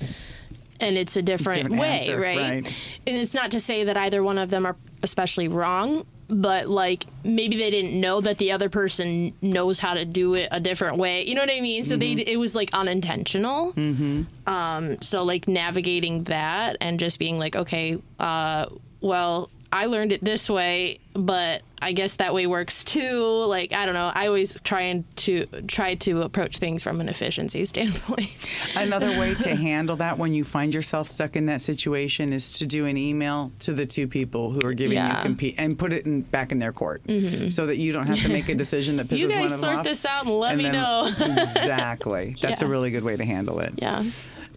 and 0.79 0.97
it's 0.97 1.15
a 1.15 1.21
different, 1.21 1.63
Different 1.63 1.81
way, 1.81 1.87
answer, 1.97 2.19
right? 2.19 2.37
right. 2.37 2.99
And 3.07 3.17
it's 3.17 3.33
not 3.33 3.51
to 3.51 3.59
say 3.59 3.85
that 3.85 3.97
either 3.97 4.23
one 4.23 4.37
of 4.37 4.49
them 4.49 4.65
are 4.65 4.75
especially 5.03 5.47
wrong, 5.47 6.05
but 6.29 6.67
like 6.69 7.05
maybe 7.23 7.57
they 7.57 7.69
didn't 7.69 7.99
know 7.99 8.21
that 8.21 8.37
the 8.37 8.51
other 8.51 8.69
person 8.69 9.33
knows 9.41 9.79
how 9.79 9.95
to 9.95 10.05
do 10.05 10.35
it 10.35 10.47
a 10.51 10.59
different 10.59 10.97
way. 10.97 11.25
You 11.25 11.35
know 11.35 11.41
what 11.41 11.51
I 11.51 11.59
mean? 11.59 11.83
So 11.83 11.97
they 11.97 12.11
it 12.11 12.37
was 12.37 12.55
like 12.55 12.69
unintentional. 12.73 13.73
Mm-hmm. 13.73 14.23
Um, 14.47 15.01
so 15.01 15.23
like 15.23 15.47
navigating 15.47 16.23
that 16.25 16.77
and 16.81 16.99
just 16.99 17.17
being 17.19 17.39
like, 17.39 17.55
okay, 17.55 17.97
uh, 18.19 18.67
well, 19.01 19.49
I 19.71 19.85
learned 19.85 20.11
it 20.11 20.23
this 20.23 20.49
way, 20.49 20.99
but 21.13 21.63
I 21.81 21.91
guess 21.91 22.17
that 22.17 22.33
way 22.33 22.47
works 22.47 22.83
too. 22.83 23.23
Like 23.45 23.73
I 23.73 23.85
don't 23.85 23.93
know. 23.93 24.11
I 24.13 24.27
always 24.27 24.59
try 24.61 24.81
and 24.81 25.03
to 25.17 25.45
try 25.67 25.95
to 25.95 26.21
approach 26.21 26.57
things 26.57 26.83
from 26.83 27.01
an 27.01 27.09
efficiency 27.09 27.65
standpoint. 27.73 28.37
Another 28.75 29.07
way 29.19 29.33
to 29.35 29.55
handle 29.55 29.95
that 29.97 30.17
when 30.17 30.33
you 30.33 30.43
find 30.43 30.73
yourself 30.73 31.07
stuck 31.07 31.35
in 31.35 31.45
that 31.47 31.61
situation 31.61 32.33
is 32.33 32.59
to 32.59 32.65
do 32.65 32.85
an 32.85 32.97
email 32.97 33.51
to 33.59 33.73
the 33.73 33.85
two 33.85 34.07
people 34.07 34.51
who 34.51 34.65
are 34.65 34.73
giving 34.73 34.97
you 34.97 35.13
compete 35.21 35.55
and 35.57 35.77
put 35.77 35.93
it 35.93 36.05
in, 36.05 36.21
back 36.21 36.51
in 36.51 36.59
their 36.59 36.73
court 36.73 37.03
mm-hmm. 37.03 37.49
so 37.49 37.65
that 37.65 37.77
you 37.77 37.93
don't 37.93 38.07
have 38.07 38.21
to 38.21 38.29
make 38.29 38.49
a 38.49 38.55
decision 38.55 38.95
that 38.97 39.07
pisses 39.09 39.29
one 39.29 39.31
of 39.31 39.31
them 39.31 39.37
off. 39.39 39.43
You 39.43 39.49
guys 39.49 39.59
sort 39.59 39.83
this 39.83 40.05
out 40.05 40.25
and 40.25 40.37
let 40.37 40.51
and 40.53 40.57
me 40.57 40.63
then- 40.65 40.73
know. 40.73 41.09
exactly. 41.41 42.35
That's 42.41 42.61
a 42.61 42.67
really 42.67 42.91
good 42.91 43.03
way 43.03 43.17
to 43.17 43.25
handle 43.25 43.59
it. 43.59 43.73
yeah. 43.77 44.03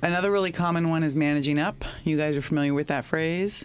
Another 0.03 0.33
really 0.33 0.51
common 0.51 0.89
one 0.91 1.05
is 1.05 1.15
managing 1.15 1.61
up. 1.61 1.85
You 2.03 2.17
guys 2.17 2.37
are 2.37 2.43
familiar 2.43 2.75
with 2.75 2.89
that 2.89 3.05
phrase? 3.05 3.65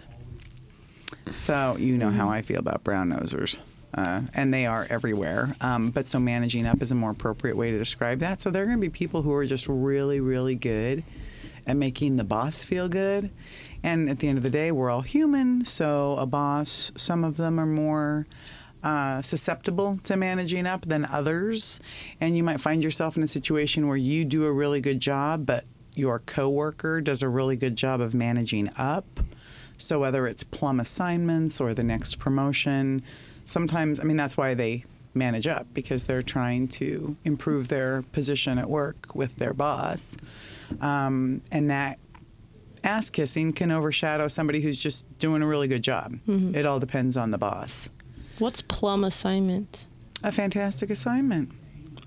So 1.31 1.77
you 1.77 1.97
know 1.97 2.09
how 2.09 2.29
I 2.29 2.41
feel 2.41 2.59
about 2.59 2.83
brown 2.83 3.09
nosers. 3.09 3.59
Uh, 3.93 4.21
and 4.33 4.53
they 4.53 4.65
are 4.65 4.85
everywhere. 4.89 5.55
Um, 5.61 5.91
but 5.91 6.07
so 6.07 6.19
managing 6.19 6.65
up 6.65 6.81
is 6.81 6.91
a 6.91 6.95
more 6.95 7.11
appropriate 7.11 7.55
way 7.55 7.71
to 7.71 7.77
describe 7.77 8.19
that. 8.19 8.41
So 8.41 8.51
there 8.51 8.63
are 8.63 8.65
going 8.65 8.77
to 8.77 8.81
be 8.81 8.89
people 8.89 9.21
who 9.21 9.33
are 9.33 9.45
just 9.45 9.67
really, 9.67 10.19
really 10.19 10.55
good 10.55 11.03
at 11.65 11.75
making 11.75 12.17
the 12.17 12.23
boss 12.23 12.63
feel 12.63 12.89
good. 12.89 13.31
And 13.83 14.09
at 14.09 14.19
the 14.19 14.27
end 14.27 14.37
of 14.37 14.43
the 14.43 14.49
day, 14.49 14.71
we're 14.71 14.89
all 14.89 15.01
human. 15.01 15.63
So 15.65 16.17
a 16.17 16.25
boss, 16.25 16.91
some 16.95 17.23
of 17.23 17.37
them 17.37 17.59
are 17.59 17.65
more 17.65 18.27
uh, 18.83 19.21
susceptible 19.21 19.99
to 20.03 20.15
managing 20.15 20.67
up 20.67 20.85
than 20.85 21.05
others. 21.05 21.79
And 22.21 22.37
you 22.37 22.43
might 22.43 22.59
find 22.59 22.83
yourself 22.83 23.17
in 23.17 23.23
a 23.23 23.27
situation 23.27 23.87
where 23.87 23.97
you 23.97 24.25
do 24.25 24.45
a 24.45 24.51
really 24.51 24.81
good 24.81 24.99
job, 24.99 25.45
but 25.45 25.65
your 25.95 26.19
coworker 26.19 27.01
does 27.01 27.23
a 27.23 27.29
really 27.29 27.55
good 27.55 27.75
job 27.75 28.01
of 28.01 28.13
managing 28.13 28.69
up. 28.77 29.19
So 29.77 30.00
whether 30.00 30.25
it's 30.27 30.43
plum 30.43 30.79
assignments 30.79 31.62
or 31.62 31.74
the 31.74 31.84
next 31.84 32.19
promotion, 32.19 33.03
sometimes 33.46 34.00
I 34.00 34.03
mean 34.03 34.17
that's 34.17 34.36
why 34.38 34.53
they 34.53 34.84
manage 35.13 35.48
up 35.48 35.65
because 35.74 36.03
they're 36.03 36.22
trying 36.22 36.67
to 36.67 37.15
improve 37.24 37.67
their 37.69 38.01
position 38.12 38.57
at 38.57 38.69
work 38.69 39.15
with 39.15 39.36
their 39.38 39.53
boss, 39.53 40.15
um, 40.81 41.41
and 41.51 41.69
that 41.69 42.00
ass 42.84 43.10
kissing 43.10 43.51
can 43.51 43.72
overshadow 43.72 44.27
somebody 44.27 44.62
who's 44.62 44.77
just 44.79 45.05
doing 45.17 45.41
a 45.41 45.48
really 45.48 45.67
good 45.67 45.84
job. 45.84 46.13
It 46.27 46.65
all 46.65 46.79
depends 46.79 47.17
on 47.17 47.31
the 47.31 47.38
boss. 47.38 47.89
What's 48.39 48.62
plum 48.62 49.03
assignment? 49.03 49.88
A 50.24 50.31
fantastic 50.31 50.89
assignment. 50.89 51.51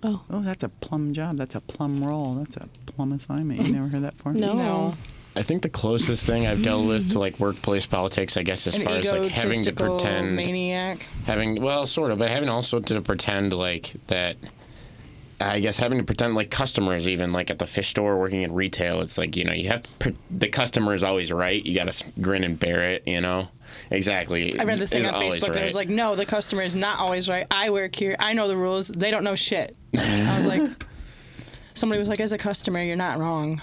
Oh. 0.03 0.23
Oh, 0.31 0.41
that's 0.41 0.63
a 0.65 0.69
plum 0.69 1.13
job. 1.13 1.37
That's 1.37 1.55
a 1.57 1.61
plum 1.61 2.03
role. 2.03 2.35
That's 2.37 2.57
a 2.57 2.69
plum 2.87 3.13
assignment. 3.13 3.61
You 3.67 3.73
never 3.73 3.89
heard 3.89 4.03
that 4.03 4.17
before? 4.17 4.33
No. 4.33 4.55
No. 4.55 4.95
I 5.37 5.43
think 5.43 5.63
the 5.63 5.69
closest 5.69 6.27
thing 6.27 6.47
I've 6.47 6.63
dealt 6.63 6.87
with 6.87 7.13
to 7.13 7.19
like 7.21 7.39
workplace 7.39 7.87
politics, 7.87 8.37
I 8.37 8.43
guess, 8.43 8.67
as 8.67 8.75
An 8.75 8.83
far 8.83 8.95
as 8.95 9.11
like 9.11 9.31
having 9.31 9.63
to 9.65 9.73
pretend, 9.73 10.35
maniac. 10.35 11.07
having 11.25 11.63
well, 11.63 11.87
sort 11.87 12.11
of, 12.11 12.19
but 12.19 12.31
having 12.31 12.49
also 12.49 12.81
to 12.81 13.01
pretend 13.01 13.53
like 13.53 13.95
that. 14.09 14.37
I 15.43 15.61
guess 15.61 15.79
having 15.79 15.97
to 15.97 16.05
pretend 16.05 16.35
like 16.35 16.51
customers, 16.51 17.09
even 17.09 17.33
like 17.33 17.51
at 17.51 17.59
the 17.59 17.67
fish 17.67 17.89
store, 17.89 18.19
working 18.19 18.43
in 18.43 18.53
retail, 18.53 19.01
it's 19.01 19.17
like 19.17 19.37
you 19.37 19.45
know 19.45 19.55
you 19.55 19.69
have 19.69 19.83
to. 19.85 19.91
Pre- 19.99 20.15
the 20.31 20.49
customer 20.49 20.95
is 20.95 21.03
always 21.03 21.33
right. 21.33 21.65
You 21.65 21.75
got 21.75 21.91
to 21.91 22.13
grin 22.21 22.45
and 22.45 22.59
bear 22.61 22.91
it. 22.91 23.05
You 23.07 23.23
know, 23.23 23.49
exactly. 23.91 24.59
I 24.61 24.65
read 24.65 24.79
this 24.79 24.91
thing 24.91 25.03
Is 25.05 25.09
on 25.09 25.15
Facebook 25.15 25.49
and 25.49 25.57
it 25.57 25.65
was 25.65 25.75
like, 25.75 25.89
no, 25.89 26.15
the 26.15 26.27
customer 26.27 26.61
is 26.61 26.77
not 26.77 26.99
always 26.99 27.27
right. 27.27 27.47
I 27.51 27.71
work 27.71 27.95
here. 27.97 28.17
I 28.19 28.35
know 28.35 28.49
the 28.49 28.57
rules. 28.57 28.89
They 28.89 29.11
don't 29.11 29.25
know 29.25 29.35
shit. 29.35 29.75
I 29.97 30.35
was 30.37 30.47
like, 30.47 30.85
somebody 31.75 31.99
was 31.99 32.11
like, 32.11 32.21
as 32.21 32.33
a 32.33 32.39
customer, 32.39 32.83
you're 32.83 32.97
not 32.97 33.19
wrong. 33.19 33.63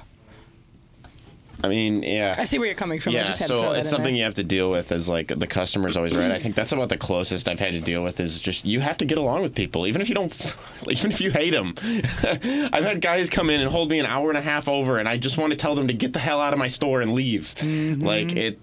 I 1.64 1.70
mean, 1.70 2.04
yeah. 2.04 2.36
I 2.38 2.44
see 2.46 2.60
where 2.60 2.68
you're 2.68 2.76
coming 2.76 3.00
from. 3.00 3.14
I 3.14 3.16
Yeah, 3.16 3.24
just 3.26 3.40
had 3.40 3.48
so 3.48 3.60
throw 3.62 3.72
it's 3.72 3.90
something 3.90 4.06
there. 4.14 4.18
you 4.18 4.24
have 4.26 4.36
to 4.36 4.44
deal 4.44 4.70
with 4.70 4.92
as 4.92 5.10
like 5.10 5.28
the 5.30 5.48
customer's 5.48 5.98
always 5.98 6.16
right. 6.16 6.30
I 6.30 6.40
think 6.40 6.56
that's 6.56 6.72
about 6.72 6.90
the 6.90 6.98
closest 6.98 7.48
I've 7.48 7.60
had 7.60 7.74
to 7.74 7.80
deal 7.82 8.04
with 8.04 8.20
is 8.20 8.40
just 8.40 8.64
you 8.66 8.80
have 8.80 8.98
to 9.00 9.06
get 9.06 9.18
along 9.18 9.42
with 9.42 9.56
people, 9.56 9.88
even 9.88 10.02
if 10.02 10.10
you 10.10 10.16
don't, 10.16 10.56
even 10.90 11.10
if 11.12 11.20
you 11.20 11.32
hate 11.32 11.52
them. 11.52 11.74
I've 12.74 12.84
had 12.84 13.02
guys 13.02 13.30
come 13.30 13.50
in 13.50 13.60
and 13.62 13.70
hold 13.70 13.90
me 13.90 14.00
an 14.00 14.06
hour 14.06 14.30
and 14.30 14.38
a 14.38 14.42
half 14.42 14.68
over, 14.68 14.98
and 15.00 15.10
I 15.10 15.18
just 15.18 15.38
want 15.38 15.52
to 15.52 15.58
tell 15.58 15.74
them 15.76 15.88
to 15.88 15.94
get 15.94 16.14
the 16.14 16.20
hell 16.20 16.40
out 16.42 16.54
of 16.54 16.60
my 16.60 16.68
store 16.68 17.02
and 17.02 17.14
leave. 17.14 17.54
Like 17.64 18.36
it, 18.36 18.60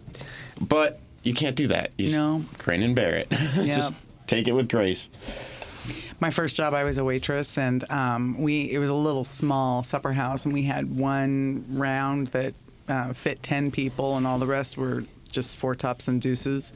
but 0.61 1.01
you 1.25 1.35
can't 1.35 1.57
do 1.57 1.67
that. 1.69 1.91
You 1.97 2.07
just 2.07 2.17
No. 2.17 2.45
grin 2.59 2.83
and 2.83 2.95
bear 2.95 3.17
it. 3.17 3.29
just 3.31 3.95
take 4.27 4.47
it 4.47 4.53
with 4.53 4.69
grace. 4.69 5.09
my 6.21 6.31
first 6.31 6.57
job 6.57 6.73
i 6.73 6.83
was 6.85 6.97
a 6.97 7.05
waitress 7.05 7.59
and 7.59 7.85
um, 7.91 8.41
we 8.41 8.73
it 8.73 8.79
was 8.79 8.89
a 8.89 8.95
little 8.95 9.25
small 9.25 9.83
supper 9.83 10.13
house 10.13 10.47
and 10.47 10.55
we 10.55 10.63
had 10.63 10.97
one 10.97 11.63
round 11.69 12.29
that 12.29 12.55
uh, 12.89 13.13
fit 13.13 13.43
10 13.43 13.71
people 13.71 14.17
and 14.17 14.27
all 14.27 14.39
the 14.39 14.47
rest 14.47 14.77
were 14.77 15.05
just 15.31 15.59
four 15.59 15.75
tops 15.75 16.09
and 16.09 16.21
deuces. 16.21 16.73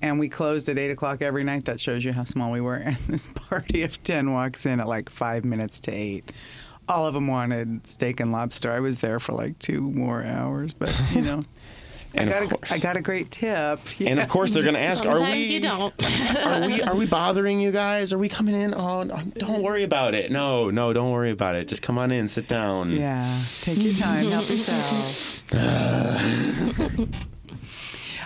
And 0.00 0.18
we 0.18 0.28
closed 0.28 0.68
at 0.68 0.78
8 0.78 0.90
o'clock 0.90 1.20
every 1.20 1.44
night. 1.44 1.66
That 1.66 1.78
shows 1.78 2.04
you 2.04 2.12
how 2.12 2.24
small 2.24 2.50
we 2.50 2.60
were. 2.60 2.76
And 2.84 2.96
this 3.06 3.26
party 3.26 3.82
of 3.82 4.02
10 4.02 4.32
walks 4.32 4.64
in 4.66 4.80
at 4.80 4.88
like 4.88 5.10
five 5.10 5.44
minutes 5.44 5.80
to 5.80 5.92
8 5.92 6.32
all 6.90 7.06
of 7.06 7.12
them 7.12 7.26
wanted 7.26 7.86
steak 7.86 8.18
and 8.18 8.32
lobster. 8.32 8.72
I 8.72 8.80
was 8.80 9.00
there 9.00 9.20
for 9.20 9.32
like 9.32 9.58
two 9.58 9.90
more 9.90 10.24
hours 10.24 10.72
but 10.72 10.94
you 11.12 11.20
know 11.20 11.44
And 12.14 12.30
I, 12.30 12.32
of 12.38 12.48
got 12.50 12.58
course- 12.60 12.70
a, 12.70 12.74
I 12.74 12.78
got 12.78 12.96
a 12.96 13.02
great 13.02 13.30
tip 13.30 13.80
And 14.00 14.18
of 14.18 14.28
course, 14.28 14.52
they're 14.52 14.62
going 14.62 14.74
to 14.74 14.80
ask, 14.80 15.04
"Are 15.04 15.20
we? 15.20 15.44
you 15.44 15.60
don't. 15.60 15.92
Are 16.46 16.66
we? 16.66 16.80
Are 16.82 16.94
we 16.96 17.06
bothering 17.06 17.60
you 17.60 17.70
guys? 17.70 18.12
Are 18.12 18.18
we 18.18 18.28
coming 18.28 18.54
in? 18.54 18.74
Oh, 18.74 19.02
no, 19.02 19.16
don't 19.36 19.62
worry 19.62 19.82
about 19.82 20.14
it. 20.14 20.30
No, 20.32 20.70
no, 20.70 20.92
don't 20.92 21.12
worry 21.12 21.30
about 21.30 21.54
it. 21.54 21.68
Just 21.68 21.82
come 21.82 21.98
on 21.98 22.10
in, 22.10 22.26
sit 22.28 22.48
down. 22.48 22.90
Yeah, 22.92 23.26
take 23.60 23.78
your 23.78 23.92
time, 23.94 24.26
help 24.26 24.48
yourself. 24.50 25.44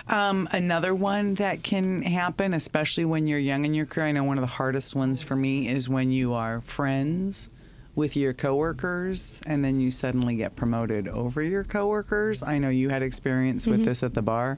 Um, 0.09 0.49
another 0.51 0.93
one 0.93 1.35
that 1.35 1.63
can 1.63 2.01
happen, 2.01 2.53
especially 2.53 3.05
when 3.05 3.25
you're 3.25 3.39
young 3.39 3.63
in 3.63 3.73
your 3.73 3.85
career, 3.85 4.07
I 4.07 4.11
know 4.11 4.25
one 4.25 4.37
of 4.37 4.41
the 4.41 4.47
hardest 4.47 4.95
ones 4.97 5.23
for 5.23 5.33
me 5.35 5.69
is 5.69 5.87
when 5.87 6.11
you 6.11 6.33
are 6.33 6.59
friends 6.59 7.47
with 7.95 8.15
your 8.15 8.33
coworkers 8.33 9.41
and 9.45 9.63
then 9.63 9.79
you 9.79 9.91
suddenly 9.91 10.35
get 10.35 10.55
promoted 10.55 11.07
over 11.07 11.41
your 11.41 11.63
coworkers. 11.63 12.41
I 12.41 12.57
know 12.57 12.69
you 12.69 12.89
had 12.89 13.03
experience 13.03 13.67
with 13.67 13.85
this 13.85 14.01
at 14.03 14.13
the 14.13 14.21
bar, 14.21 14.57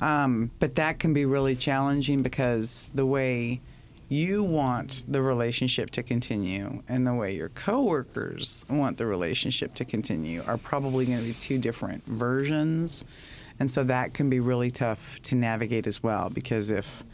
um, 0.00 0.50
but 0.58 0.76
that 0.76 0.98
can 0.98 1.12
be 1.12 1.26
really 1.26 1.54
challenging 1.54 2.22
because 2.22 2.90
the 2.94 3.04
way 3.04 3.60
you 4.08 4.44
want 4.44 5.04
the 5.08 5.22
relationship 5.22 5.90
to 5.90 6.02
continue 6.02 6.82
and 6.88 7.06
the 7.06 7.14
way 7.14 7.34
your 7.34 7.48
coworkers 7.50 8.66
want 8.68 8.98
the 8.98 9.06
relationship 9.06 9.74
to 9.74 9.84
continue 9.84 10.42
are 10.46 10.58
probably 10.58 11.06
going 11.06 11.18
to 11.18 11.24
be 11.24 11.32
two 11.34 11.58
different 11.58 12.04
versions. 12.06 13.06
And 13.58 13.70
so 13.70 13.84
that 13.84 14.12
can 14.12 14.28
be 14.28 14.40
really 14.40 14.70
tough 14.70 15.20
to 15.22 15.34
navigate 15.34 15.86
as 15.86 16.02
well 16.02 16.30
because 16.30 16.70
if 16.70 17.04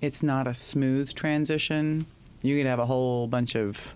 it's 0.00 0.22
not 0.22 0.46
a 0.46 0.54
smooth 0.54 1.12
transition, 1.14 2.06
you 2.42 2.56
could 2.56 2.66
have 2.66 2.78
a 2.78 2.86
whole 2.86 3.26
bunch 3.26 3.54
of 3.54 3.94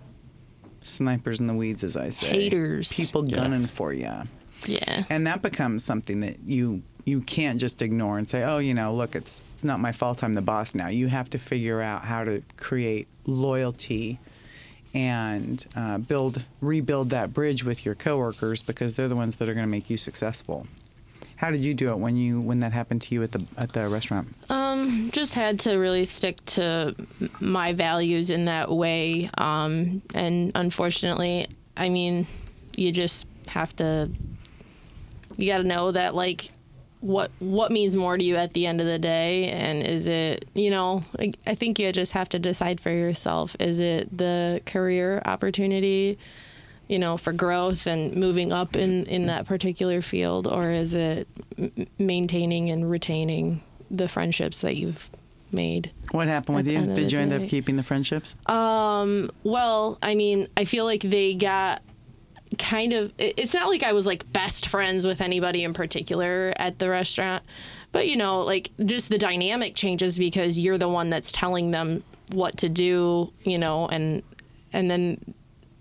snipers 0.86 1.40
in 1.40 1.46
the 1.46 1.54
weeds, 1.54 1.82
as 1.84 1.96
I 1.96 2.10
say. 2.10 2.28
Haters. 2.28 2.92
People 2.92 3.22
gunning 3.22 3.66
for 3.66 3.92
you. 3.92 4.12
Yeah. 4.66 5.04
And 5.10 5.26
that 5.26 5.42
becomes 5.42 5.84
something 5.84 6.20
that 6.20 6.38
you 6.46 6.82
you 7.04 7.20
can't 7.20 7.60
just 7.60 7.82
ignore 7.82 8.16
and 8.18 8.26
say, 8.26 8.44
"Oh, 8.44 8.58
you 8.58 8.74
know, 8.74 8.94
look, 8.94 9.14
it's 9.14 9.44
it's 9.54 9.64
not 9.64 9.80
my 9.80 9.92
fault. 9.92 10.24
I'm 10.24 10.34
the 10.34 10.42
boss 10.42 10.74
now." 10.74 10.88
You 10.88 11.08
have 11.08 11.28
to 11.30 11.38
figure 11.38 11.80
out 11.80 12.02
how 12.02 12.24
to 12.24 12.42
create 12.56 13.08
loyalty 13.26 14.18
and 14.94 15.66
uh, 15.74 15.98
build 15.98 16.44
rebuild 16.60 17.10
that 17.10 17.34
bridge 17.34 17.64
with 17.64 17.84
your 17.84 17.94
coworkers 17.94 18.62
because 18.62 18.94
they're 18.94 19.08
the 19.08 19.16
ones 19.16 19.36
that 19.36 19.48
are 19.48 19.54
going 19.54 19.66
to 19.66 19.70
make 19.70 19.90
you 19.90 19.96
successful. 19.96 20.66
How 21.36 21.50
did 21.50 21.64
you 21.64 21.74
do 21.74 21.90
it 21.90 21.98
when 21.98 22.16
you 22.16 22.40
when 22.40 22.60
that 22.60 22.72
happened 22.72 23.02
to 23.02 23.14
you 23.14 23.22
at 23.22 23.32
the 23.32 23.44
at 23.58 23.72
the 23.72 23.88
restaurant? 23.88 24.28
Um, 24.48 24.63
just 25.10 25.34
had 25.34 25.60
to 25.60 25.76
really 25.76 26.04
stick 26.04 26.44
to 26.46 26.94
my 27.40 27.72
values 27.72 28.30
in 28.30 28.46
that 28.46 28.70
way. 28.70 29.30
Um, 29.38 30.02
and 30.14 30.52
unfortunately, 30.54 31.46
I 31.76 31.88
mean, 31.88 32.26
you 32.76 32.92
just 32.92 33.26
have 33.48 33.74
to. 33.76 34.10
You 35.36 35.50
got 35.50 35.58
to 35.58 35.64
know 35.64 35.90
that 35.92 36.14
like 36.14 36.50
what 37.00 37.30
what 37.40 37.72
means 37.72 37.94
more 37.96 38.16
to 38.16 38.24
you 38.24 38.36
at 38.36 38.54
the 38.54 38.66
end 38.66 38.80
of 38.80 38.86
the 38.86 38.98
day, 38.98 39.50
and 39.50 39.86
is 39.86 40.06
it 40.06 40.44
you 40.54 40.70
know 40.70 41.04
like, 41.18 41.34
I 41.46 41.54
think 41.54 41.78
you 41.78 41.90
just 41.92 42.12
have 42.12 42.28
to 42.30 42.38
decide 42.38 42.80
for 42.80 42.90
yourself. 42.90 43.56
Is 43.60 43.80
it 43.80 44.16
the 44.16 44.62
career 44.66 45.22
opportunity? 45.24 46.18
you 46.88 46.98
know, 46.98 47.16
for 47.16 47.32
growth 47.32 47.86
and 47.86 48.14
moving 48.14 48.52
up 48.52 48.76
in, 48.76 49.06
in 49.06 49.26
that 49.26 49.46
particular 49.46 50.02
field, 50.02 50.46
or 50.46 50.70
is 50.70 50.94
it 50.94 51.26
m- 51.58 51.72
maintaining 51.98 52.70
and 52.70 52.90
retaining 52.90 53.62
the 53.98 54.08
friendships 54.08 54.60
that 54.62 54.76
you've 54.76 55.10
made? 55.52 55.90
What 56.12 56.28
happened 56.28 56.56
with 56.56 56.66
you? 56.66 56.84
Did 56.86 57.12
you 57.12 57.18
end 57.18 57.32
up 57.32 57.48
keeping 57.48 57.76
the 57.76 57.82
friendships? 57.82 58.36
Um, 58.46 59.30
well, 59.42 59.98
I 60.02 60.14
mean, 60.14 60.48
I 60.56 60.64
feel 60.64 60.84
like 60.84 61.02
they 61.02 61.34
got 61.34 61.82
kind 62.58 62.92
of 62.92 63.12
it's 63.18 63.54
not 63.54 63.68
like 63.68 63.82
I 63.82 63.92
was 63.92 64.06
like 64.06 64.30
best 64.32 64.68
friends 64.68 65.06
with 65.06 65.20
anybody 65.20 65.64
in 65.64 65.72
particular 65.72 66.52
at 66.56 66.78
the 66.78 66.88
restaurant, 66.88 67.42
but 67.92 68.08
you 68.08 68.16
know, 68.16 68.40
like 68.40 68.70
just 68.84 69.08
the 69.08 69.18
dynamic 69.18 69.74
changes 69.74 70.18
because 70.18 70.58
you're 70.58 70.78
the 70.78 70.88
one 70.88 71.10
that's 71.10 71.32
telling 71.32 71.70
them 71.70 72.04
what 72.32 72.58
to 72.58 72.68
do, 72.68 73.32
you 73.44 73.58
know, 73.58 73.88
and 73.88 74.22
and 74.72 74.90
then 74.90 75.34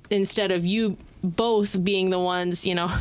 instead 0.09 0.51
of 0.51 0.65
you 0.65 0.97
both 1.23 1.83
being 1.83 2.09
the 2.09 2.19
ones, 2.19 2.65
you 2.65 2.75
know, 2.75 2.91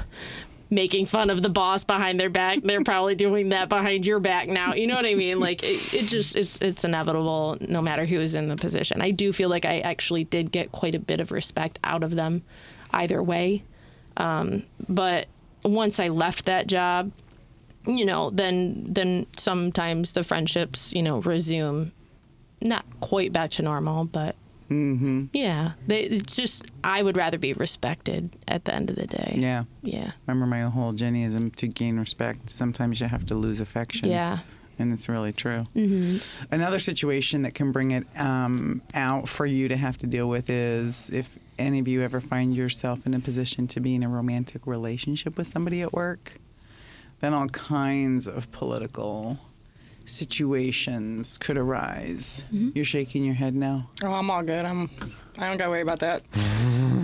making 0.72 1.04
fun 1.04 1.28
of 1.28 1.42
the 1.42 1.50
boss 1.50 1.84
behind 1.84 2.18
their 2.18 2.30
back, 2.30 2.60
they're 2.62 2.82
probably 2.82 3.14
doing 3.14 3.50
that 3.50 3.68
behind 3.68 4.06
your 4.06 4.18
back 4.18 4.48
now. 4.48 4.72
You 4.72 4.86
know 4.86 4.94
what 4.94 5.04
I 5.04 5.14
mean? 5.14 5.38
Like 5.38 5.62
it, 5.62 5.94
it 5.94 6.06
just 6.06 6.34
it's 6.34 6.58
it's 6.60 6.82
inevitable 6.82 7.58
no 7.60 7.82
matter 7.82 8.06
who 8.06 8.18
is 8.18 8.34
in 8.34 8.48
the 8.48 8.56
position. 8.56 9.02
I 9.02 9.10
do 9.10 9.34
feel 9.34 9.50
like 9.50 9.66
I 9.66 9.80
actually 9.80 10.24
did 10.24 10.50
get 10.50 10.72
quite 10.72 10.94
a 10.94 10.98
bit 10.98 11.20
of 11.20 11.30
respect 11.30 11.78
out 11.84 12.02
of 12.02 12.16
them 12.16 12.42
either 12.90 13.22
way. 13.22 13.64
Um, 14.16 14.62
but 14.88 15.26
once 15.62 16.00
I 16.00 16.08
left 16.08 16.46
that 16.46 16.68
job, 16.68 17.12
you 17.86 18.06
know, 18.06 18.30
then 18.30 18.86
then 18.88 19.26
sometimes 19.36 20.14
the 20.14 20.24
friendships, 20.24 20.94
you 20.94 21.02
know, 21.02 21.18
resume 21.18 21.92
not 22.62 22.86
quite 23.00 23.30
back 23.30 23.50
to 23.50 23.62
normal, 23.62 24.06
but 24.06 24.36
yeah, 25.32 25.72
they, 25.86 26.02
it's 26.02 26.36
just 26.36 26.66
I 26.84 27.02
would 27.02 27.16
rather 27.16 27.38
be 27.38 27.52
respected 27.52 28.30
at 28.48 28.64
the 28.64 28.74
end 28.74 28.90
of 28.90 28.96
the 28.96 29.06
day. 29.06 29.34
Yeah. 29.36 29.64
yeah, 29.82 30.12
Remember 30.26 30.46
my 30.46 30.62
whole 30.62 30.92
Jennyism 30.92 31.54
to 31.56 31.68
gain 31.68 31.98
respect. 31.98 32.50
Sometimes 32.50 33.00
you 33.00 33.06
have 33.06 33.26
to 33.26 33.34
lose 33.34 33.60
affection. 33.60 34.08
yeah. 34.08 34.38
And 34.78 34.92
it's 34.92 35.08
really 35.08 35.32
true. 35.32 35.66
Mm-hmm. 35.76 36.54
Another 36.54 36.78
situation 36.78 37.42
that 37.42 37.54
can 37.54 37.72
bring 37.72 37.90
it 37.92 38.04
um, 38.18 38.80
out 38.94 39.28
for 39.28 39.44
you 39.46 39.68
to 39.68 39.76
have 39.76 39.98
to 39.98 40.06
deal 40.06 40.28
with 40.28 40.48
is 40.50 41.10
if 41.10 41.38
any 41.58 41.78
of 41.78 41.86
you 41.86 42.02
ever 42.02 42.20
find 42.20 42.56
yourself 42.56 43.06
in 43.06 43.14
a 43.14 43.20
position 43.20 43.66
to 43.68 43.80
be 43.80 43.94
in 43.94 44.02
a 44.02 44.08
romantic 44.08 44.66
relationship 44.66 45.36
with 45.36 45.46
somebody 45.46 45.82
at 45.82 45.92
work, 45.92 46.38
then 47.20 47.34
all 47.34 47.48
kinds 47.48 48.26
of 48.26 48.50
political 48.50 49.38
situations 50.06 51.38
could 51.38 51.58
arise. 51.58 52.44
Mm-hmm. 52.52 52.70
You're 52.74 52.84
shaking 52.84 53.24
your 53.24 53.34
head 53.34 53.54
now. 53.54 53.88
Oh, 54.02 54.12
I'm 54.12 54.30
all 54.30 54.42
good. 54.42 54.64
I'm. 54.64 54.90
I 55.38 55.48
don't 55.48 55.56
gotta 55.56 55.70
worry 55.70 55.80
about 55.80 56.00
that. 56.00 56.22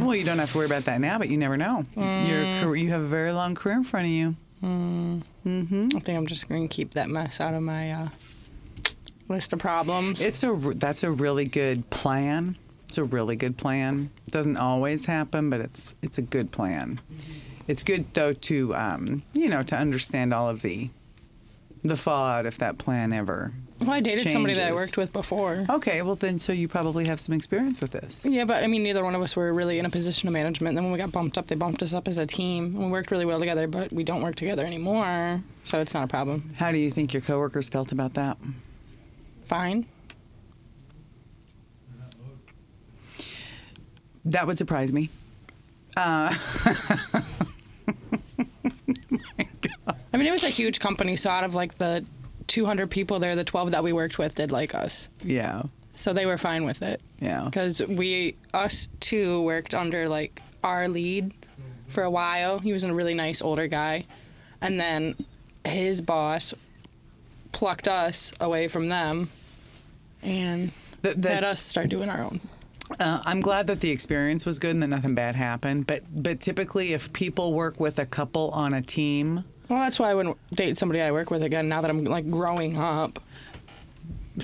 Well, 0.00 0.14
you 0.14 0.24
don't 0.24 0.38
have 0.38 0.52
to 0.52 0.58
worry 0.58 0.66
about 0.66 0.84
that 0.84 1.00
now, 1.00 1.18
but 1.18 1.28
you 1.28 1.36
never 1.36 1.56
know. 1.56 1.84
Mm. 1.96 2.28
Your 2.28 2.62
career, 2.62 2.84
you 2.84 2.90
have 2.90 3.00
a 3.00 3.06
very 3.06 3.32
long 3.32 3.54
career 3.54 3.76
in 3.76 3.84
front 3.84 4.06
of 4.06 4.12
you. 4.12 4.36
Mm. 4.62 5.22
Mm-hmm. 5.46 5.88
I 5.96 6.00
think 6.00 6.18
I'm 6.18 6.26
just 6.26 6.48
gonna 6.48 6.68
keep 6.68 6.92
that 6.92 7.08
mess 7.08 7.40
out 7.40 7.54
of 7.54 7.62
my 7.62 7.92
uh, 7.92 8.08
list 9.28 9.52
of 9.52 9.58
problems. 9.58 10.20
It's 10.20 10.42
a 10.44 10.52
that's 10.76 11.04
a 11.04 11.10
really 11.10 11.46
good 11.46 11.88
plan. 11.90 12.56
It's 12.86 12.98
a 12.98 13.04
really 13.04 13.36
good 13.36 13.56
plan. 13.56 14.10
Doesn't 14.28 14.56
always 14.56 15.06
happen, 15.06 15.50
but 15.50 15.60
it's 15.60 15.96
it's 16.02 16.18
a 16.18 16.22
good 16.22 16.52
plan. 16.52 17.00
Mm-hmm. 17.12 17.32
It's 17.66 17.82
good 17.82 18.12
though 18.14 18.32
to 18.32 18.74
um, 18.74 19.22
you 19.34 19.48
know 19.48 19.62
to 19.62 19.76
understand 19.76 20.32
all 20.32 20.48
of 20.48 20.62
the 20.62 20.90
the 21.84 21.96
fallout 21.96 22.46
if 22.46 22.58
that 22.58 22.78
plan 22.78 23.12
ever. 23.12 23.52
well, 23.80 23.92
I 23.92 24.00
dated 24.00 24.28
somebody 24.28 24.54
that 24.54 24.68
I 24.68 24.72
worked 24.72 24.96
with 24.96 25.12
before. 25.12 25.64
Okay, 25.70 26.02
well 26.02 26.16
then, 26.16 26.38
so 26.38 26.52
you 26.52 26.66
probably 26.68 27.06
have 27.06 27.20
some 27.20 27.34
experience 27.34 27.80
with 27.80 27.92
this. 27.92 28.24
Yeah, 28.24 28.44
but 28.44 28.64
I 28.64 28.66
mean, 28.66 28.82
neither 28.82 29.04
one 29.04 29.14
of 29.14 29.22
us 29.22 29.36
were 29.36 29.52
really 29.54 29.78
in 29.78 29.86
a 29.86 29.90
position 29.90 30.26
of 30.28 30.32
management. 30.32 30.74
Then 30.74 30.84
when 30.84 30.92
we 30.92 30.98
got 30.98 31.12
bumped 31.12 31.38
up, 31.38 31.46
they 31.46 31.54
bumped 31.54 31.82
us 31.82 31.94
up 31.94 32.08
as 32.08 32.18
a 32.18 32.26
team. 32.26 32.74
And 32.74 32.86
we 32.86 32.90
worked 32.90 33.10
really 33.10 33.24
well 33.24 33.38
together, 33.38 33.66
but 33.66 33.92
we 33.92 34.02
don't 34.04 34.22
work 34.22 34.34
together 34.34 34.64
anymore, 34.64 35.42
so 35.64 35.80
it's 35.80 35.94
not 35.94 36.04
a 36.04 36.08
problem. 36.08 36.52
How 36.56 36.72
do 36.72 36.78
you 36.78 36.90
think 36.90 37.12
your 37.14 37.22
coworkers 37.22 37.68
felt 37.68 37.92
about 37.92 38.14
that? 38.14 38.36
Fine. 39.44 39.86
That 44.24 44.46
would 44.46 44.58
surprise 44.58 44.92
me. 44.92 45.08
Uh, 45.96 46.34
I 50.18 50.20
mean, 50.20 50.26
it 50.26 50.32
was 50.32 50.42
a 50.42 50.48
huge 50.48 50.80
company, 50.80 51.14
so 51.14 51.30
out 51.30 51.44
of 51.44 51.54
like 51.54 51.78
the 51.78 52.04
200 52.48 52.90
people 52.90 53.20
there, 53.20 53.36
the 53.36 53.44
12 53.44 53.70
that 53.70 53.84
we 53.84 53.92
worked 53.92 54.18
with 54.18 54.34
did 54.34 54.50
like 54.50 54.74
us. 54.74 55.08
Yeah, 55.22 55.62
So 55.94 56.12
they 56.12 56.26
were 56.26 56.38
fine 56.38 56.64
with 56.64 56.82
it. 56.82 57.00
yeah. 57.20 57.44
Because 57.44 57.80
we, 57.86 58.34
us 58.52 58.88
two, 58.98 59.42
worked 59.42 59.74
under 59.74 60.08
like 60.08 60.42
our 60.64 60.88
lead 60.88 61.32
for 61.86 62.02
a 62.02 62.10
while. 62.10 62.58
He 62.58 62.72
was 62.72 62.82
a 62.82 62.92
really 62.92 63.14
nice 63.14 63.40
older 63.40 63.68
guy. 63.68 64.06
And 64.60 64.80
then 64.80 65.14
his 65.64 66.00
boss 66.00 66.52
plucked 67.52 67.86
us 67.86 68.32
away 68.40 68.66
from 68.66 68.88
them 68.88 69.30
and 70.20 70.72
The- 71.02 71.14
the- 71.14 71.28
let 71.28 71.44
us 71.44 71.60
start 71.60 71.90
doing 71.90 72.08
our 72.08 72.22
own. 72.24 72.40
Uh, 72.98 73.20
I'm 73.24 73.40
glad 73.40 73.68
that 73.68 73.80
the 73.82 73.90
experience 73.92 74.44
was 74.44 74.58
good 74.58 74.70
and 74.72 74.82
that 74.82 74.88
nothing 74.88 75.14
bad 75.14 75.36
happened. 75.36 75.86
But 75.86 76.00
but 76.10 76.40
typically, 76.40 76.92
if 76.94 77.12
people 77.12 77.52
work 77.52 77.78
with 77.78 77.98
a 78.00 78.06
couple 78.06 78.48
on 78.50 78.72
a 78.74 78.80
team, 78.80 79.44
Well, 79.68 79.78
that's 79.80 79.98
why 79.98 80.10
I 80.10 80.14
wouldn't 80.14 80.36
date 80.54 80.78
somebody 80.78 81.00
I 81.00 81.12
work 81.12 81.30
with 81.30 81.42
again 81.42 81.68
now 81.68 81.80
that 81.82 81.90
I'm 81.90 82.04
like 82.04 82.30
growing 82.30 82.78
up 82.78 83.18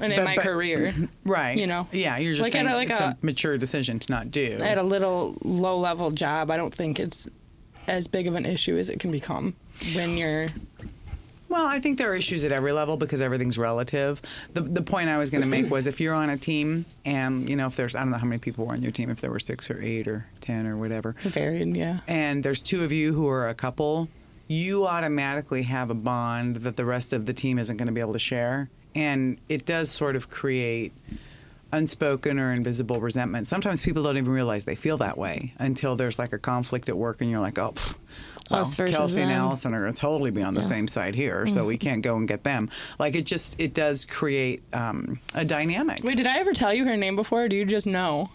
and 0.03 0.13
in 0.13 0.19
But- 0.19 0.25
my 0.25 0.35
but- 0.37 0.45
career. 0.45 0.93
right? 1.25 1.57
You 1.57 1.67
know? 1.67 1.87
yeah, 1.93 2.19
you're 2.19 2.33
just 2.35 2.43
Like 2.45 2.53
saying 2.53 2.67
a- 2.67 2.75
like 2.75 2.91
it's 2.91 3.01
a, 3.01 3.05
a- 3.05 3.17
mature 3.23 3.57
decision 3.59 3.99
to 4.01 4.13
not 4.13 4.31
do. 4.31 4.59
At 4.63 4.79
a 4.79 4.83
little 4.83 5.37
low 5.43 5.79
level 5.79 6.11
job, 6.11 6.51
I 6.51 6.57
don't 6.57 6.75
think 6.75 6.99
it's 7.01 7.29
as 7.87 8.07
big 8.09 8.27
of 8.27 8.35
an 8.35 8.45
issue 8.47 8.77
as 8.77 8.89
it 8.89 8.99
can 8.99 9.11
become 9.11 9.55
when 9.95 10.17
you're 10.17 10.49
Well, 11.51 11.67
I 11.67 11.79
think 11.81 11.99
there 11.99 12.11
are 12.11 12.17
issues 12.17 12.45
at 12.45 12.51
every 12.51 12.73
level 12.73 12.97
because 12.97 13.21
everything's 13.23 13.59
relative. 13.59 14.21
The, 14.55 14.63
the 14.63 14.83
point 14.83 15.09
I 15.11 15.19
was 15.19 15.31
going 15.31 15.43
to 15.43 15.47
make 15.47 15.71
was 15.71 15.87
if 15.87 16.01
you're 16.01 16.15
on 16.15 16.31
a 16.31 16.37
team 16.39 16.87
and, 17.05 17.49
you 17.49 17.55
know, 17.57 17.67
if 17.67 17.77
there's, 17.77 17.95
I 17.95 18.01
don't 18.01 18.11
know 18.11 18.17
how 18.19 18.27
many 18.27 18.39
people 18.41 18.65
were 18.67 18.73
on 18.73 18.83
your 18.83 18.91
team, 18.91 19.11
if 19.11 19.21
there 19.21 19.31
were 19.31 19.39
six 19.39 19.71
or 19.71 19.81
eight 19.81 20.09
or 20.09 20.27
10 20.41 20.67
or 20.67 20.77
whatever, 20.77 21.13
varied, 21.19 21.77
yeah. 21.77 22.01
and 22.09 22.43
there's 22.43 22.61
two 22.63 22.83
of 22.83 22.91
you 22.91 23.13
who 23.15 23.29
are 23.29 23.49
a 23.49 23.55
couple, 23.55 24.09
you 24.47 24.87
automatically 24.87 25.63
have 25.63 25.91
a 25.91 25.95
bond 25.95 26.57
that 26.57 26.77
the 26.77 26.85
rest 26.85 27.13
of 27.13 27.27
the 27.27 27.33
team 27.33 27.59
isn't 27.59 27.77
going 27.77 27.87
to 27.87 27.93
be 27.93 28.01
able 28.01 28.13
to 28.13 28.19
share. 28.19 28.71
And 28.95 29.39
it 29.49 29.67
does 29.67 29.91
sort 29.91 30.15
of 30.17 30.31
create 30.31 30.93
unspoken 31.73 32.39
or 32.39 32.53
invisible 32.53 33.01
resentment. 33.01 33.47
Sometimes 33.49 33.83
people 33.83 34.03
don't 34.05 34.17
even 34.17 34.33
realize 34.33 34.65
they 34.65 34.77
feel 34.77 34.99
that 34.99 35.19
way 35.19 35.53
until 35.59 35.97
there's 35.97 36.19
like 36.19 36.33
a 36.33 36.39
conflict 36.39 36.89
at 36.89 36.97
work 36.97 37.21
and 37.21 37.31
you're 37.31 37.41
like, 37.41 37.59
oh, 37.59 37.73
pff, 37.73 37.99
well, 38.51 38.61
Us 38.61 38.75
versus 38.75 38.97
Kelsey 38.97 39.23
and. 39.23 39.33
Allison 39.33 39.75
are 39.75 39.81
going 39.81 39.93
to 39.93 39.99
totally 39.99 40.31
be 40.31 40.43
on 40.43 40.55
the 40.55 40.63
same 40.63 40.87
side 40.87 41.15
here, 41.15 41.47
so 41.47 41.65
we 41.65 41.79
can't 41.79 42.03
go 42.03 42.17
and 42.17 42.29
get 42.29 42.45
them. 42.45 42.71
Like 42.99 43.15
it 43.15 43.25
just, 43.27 43.61
it 43.61 43.75
does 43.75 44.05
create 44.05 44.63
um, 44.75 45.19
a 45.35 45.45
dynamic. 45.45 46.05
Wait, 46.05 46.17
did 46.17 46.27
I 46.27 46.39
ever 46.39 46.53
tell 46.53 46.73
you 46.73 46.85
her 46.85 46.97
name 46.97 47.17
before? 47.17 47.45
Or 47.45 47.49
do 47.49 47.57
you 47.57 47.65
just 47.65 47.87
know? 47.87 48.29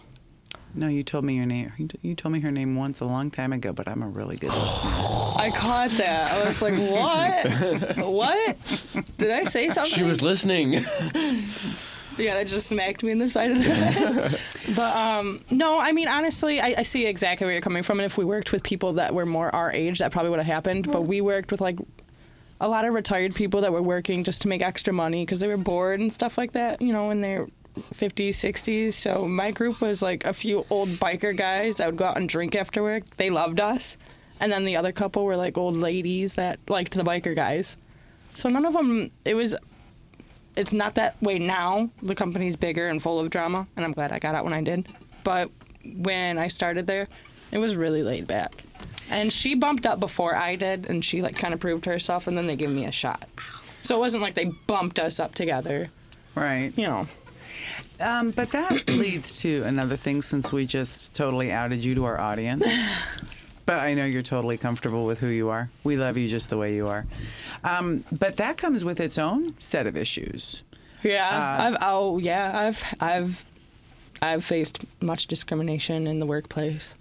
No, 0.74 0.86
you 0.88 1.02
told 1.02 1.24
me 1.24 1.34
your 1.36 1.46
name. 1.46 1.72
you- 1.78 1.88
You 2.02 2.14
told 2.14 2.32
me 2.32 2.40
her 2.40 2.50
name 2.52 2.76
once 2.76 3.00
a 3.00 3.04
long 3.04 3.30
time 3.30 3.52
ago, 3.52 3.72
but 3.72 3.88
I'm 3.88 4.02
a 4.02 4.08
really 4.08 4.36
good 4.36 4.50
listener. 4.54 4.90
I 4.92 5.50
caught 5.54 5.90
that. 5.92 6.30
I 6.30 6.46
was 6.46 6.62
like, 6.62 6.74
what? 6.74 8.06
what? 8.06 9.04
Did 9.18 9.30
I 9.30 9.44
say 9.44 9.68
something? 9.70 9.92
She 9.92 10.02
was 10.02 10.22
listening. 10.22 10.76
Yeah, 12.18 12.34
that 12.34 12.48
just 12.48 12.66
smacked 12.66 13.02
me 13.02 13.12
in 13.12 13.18
the 13.18 13.30
side 13.30 13.50
of 13.50 13.56
the 13.58 13.62
head. 13.64 14.38
but 14.76 14.94
um, 14.94 15.42
no, 15.50 15.78
I 15.78 15.92
mean 15.92 16.06
honestly, 16.06 16.60
I, 16.60 16.74
I 16.78 16.82
see 16.82 17.06
exactly 17.06 17.46
where 17.46 17.54
you're 17.54 17.62
coming 17.62 17.82
from. 17.82 17.98
And 17.98 18.04
if 18.04 18.18
we 18.18 18.26
worked 18.26 18.52
with 18.52 18.62
people 18.62 18.92
that 18.94 19.14
were 19.14 19.24
more 19.24 19.54
our 19.54 19.72
age, 19.72 20.00
that 20.00 20.12
probably 20.12 20.28
would 20.28 20.38
have 20.40 20.46
happened. 20.46 20.90
But 20.92 21.02
we 21.02 21.22
worked 21.22 21.50
with 21.50 21.62
like 21.62 21.78
a 22.60 22.68
lot 22.68 22.84
of 22.84 22.92
retired 22.92 23.34
people 23.34 23.62
that 23.62 23.72
were 23.72 23.80
working 23.80 24.22
just 24.22 24.42
to 24.42 24.48
make 24.48 24.60
extra 24.60 24.92
money 24.92 25.24
because 25.24 25.40
they 25.40 25.46
were 25.48 25.56
bored 25.56 25.98
and 26.00 26.12
stuff 26.12 26.36
like 26.36 26.52
that. 26.52 26.82
You 26.82 26.92
know, 26.92 27.08
in 27.10 27.22
their 27.22 27.46
50s, 27.94 28.30
60s. 28.30 28.92
So 28.94 29.26
my 29.26 29.50
group 29.50 29.80
was 29.80 30.02
like 30.02 30.24
a 30.24 30.32
few 30.32 30.64
old 30.70 30.88
biker 30.88 31.36
guys 31.36 31.76
that 31.78 31.86
would 31.86 31.96
go 31.96 32.06
out 32.06 32.16
and 32.16 32.28
drink 32.28 32.54
after 32.54 32.82
work. 32.82 33.04
They 33.16 33.30
loved 33.30 33.60
us. 33.60 33.96
And 34.40 34.50
then 34.50 34.64
the 34.64 34.76
other 34.76 34.92
couple 34.92 35.24
were 35.24 35.36
like 35.36 35.58
old 35.58 35.76
ladies 35.76 36.34
that 36.34 36.58
liked 36.68 36.94
the 36.94 37.02
biker 37.02 37.34
guys. 37.36 37.76
So 38.34 38.48
none 38.48 38.64
of 38.64 38.72
them. 38.72 39.10
It 39.24 39.34
was 39.34 39.54
it's 40.56 40.72
not 40.72 40.94
that 40.96 41.20
way 41.22 41.38
now. 41.38 41.90
The 42.02 42.14
company's 42.14 42.56
bigger 42.56 42.88
and 42.88 43.02
full 43.02 43.20
of 43.20 43.30
drama, 43.30 43.66
and 43.76 43.84
I'm 43.84 43.92
glad 43.92 44.12
I 44.12 44.18
got 44.18 44.34
out 44.34 44.44
when 44.44 44.52
I 44.54 44.62
did. 44.62 44.88
But 45.24 45.50
when 45.84 46.38
I 46.38 46.48
started 46.48 46.86
there, 46.86 47.08
it 47.52 47.58
was 47.58 47.76
really 47.76 48.02
laid 48.02 48.26
back. 48.26 48.64
And 49.10 49.32
she 49.32 49.54
bumped 49.54 49.86
up 49.86 50.00
before 50.00 50.34
I 50.36 50.56
did, 50.56 50.88
and 50.88 51.04
she 51.04 51.22
like 51.22 51.36
kind 51.36 51.52
of 51.54 51.60
proved 51.60 51.84
herself, 51.84 52.26
and 52.26 52.36
then 52.36 52.46
they 52.46 52.56
gave 52.56 52.70
me 52.70 52.84
a 52.86 52.92
shot. 52.92 53.26
So 53.82 53.96
it 53.96 53.98
wasn't 53.98 54.22
like 54.22 54.34
they 54.34 54.46
bumped 54.66 54.98
us 54.98 55.18
up 55.20 55.34
together, 55.34 55.90
Right. 56.34 56.72
you 56.76 56.86
know. 56.86 57.06
Um, 58.00 58.30
but 58.30 58.50
that 58.50 58.88
leads 58.88 59.40
to 59.42 59.62
another 59.62 59.96
thing 59.96 60.22
since 60.22 60.52
we 60.52 60.66
just 60.66 61.14
totally 61.14 61.52
outed 61.52 61.84
you 61.84 61.94
to 61.96 62.04
our 62.04 62.20
audience. 62.20 62.66
But 63.66 63.78
I 63.78 63.94
know 63.94 64.04
you're 64.04 64.22
totally 64.22 64.56
comfortable 64.56 65.04
with 65.04 65.20
who 65.20 65.28
you 65.28 65.50
are. 65.50 65.70
We 65.84 65.96
love 65.96 66.16
you 66.16 66.28
just 66.28 66.50
the 66.50 66.56
way 66.56 66.74
you 66.74 66.88
are. 66.88 67.06
Um, 67.62 68.02
but 68.10 68.38
that 68.38 68.56
comes 68.56 68.84
with 68.84 68.98
its 68.98 69.16
own 69.16 69.54
set 69.60 69.86
of 69.86 69.96
issues. 69.96 70.64
Yeah, 71.04 71.68
I've 71.68 71.76
oh 71.80 72.18
yeah, 72.18 72.50
I've 72.52 72.94
I've 73.00 73.44
I've 74.20 74.44
faced 74.44 74.84
much 75.00 75.28
discrimination 75.28 76.08
in 76.08 76.18
the 76.18 76.26
workplace. 76.26 76.96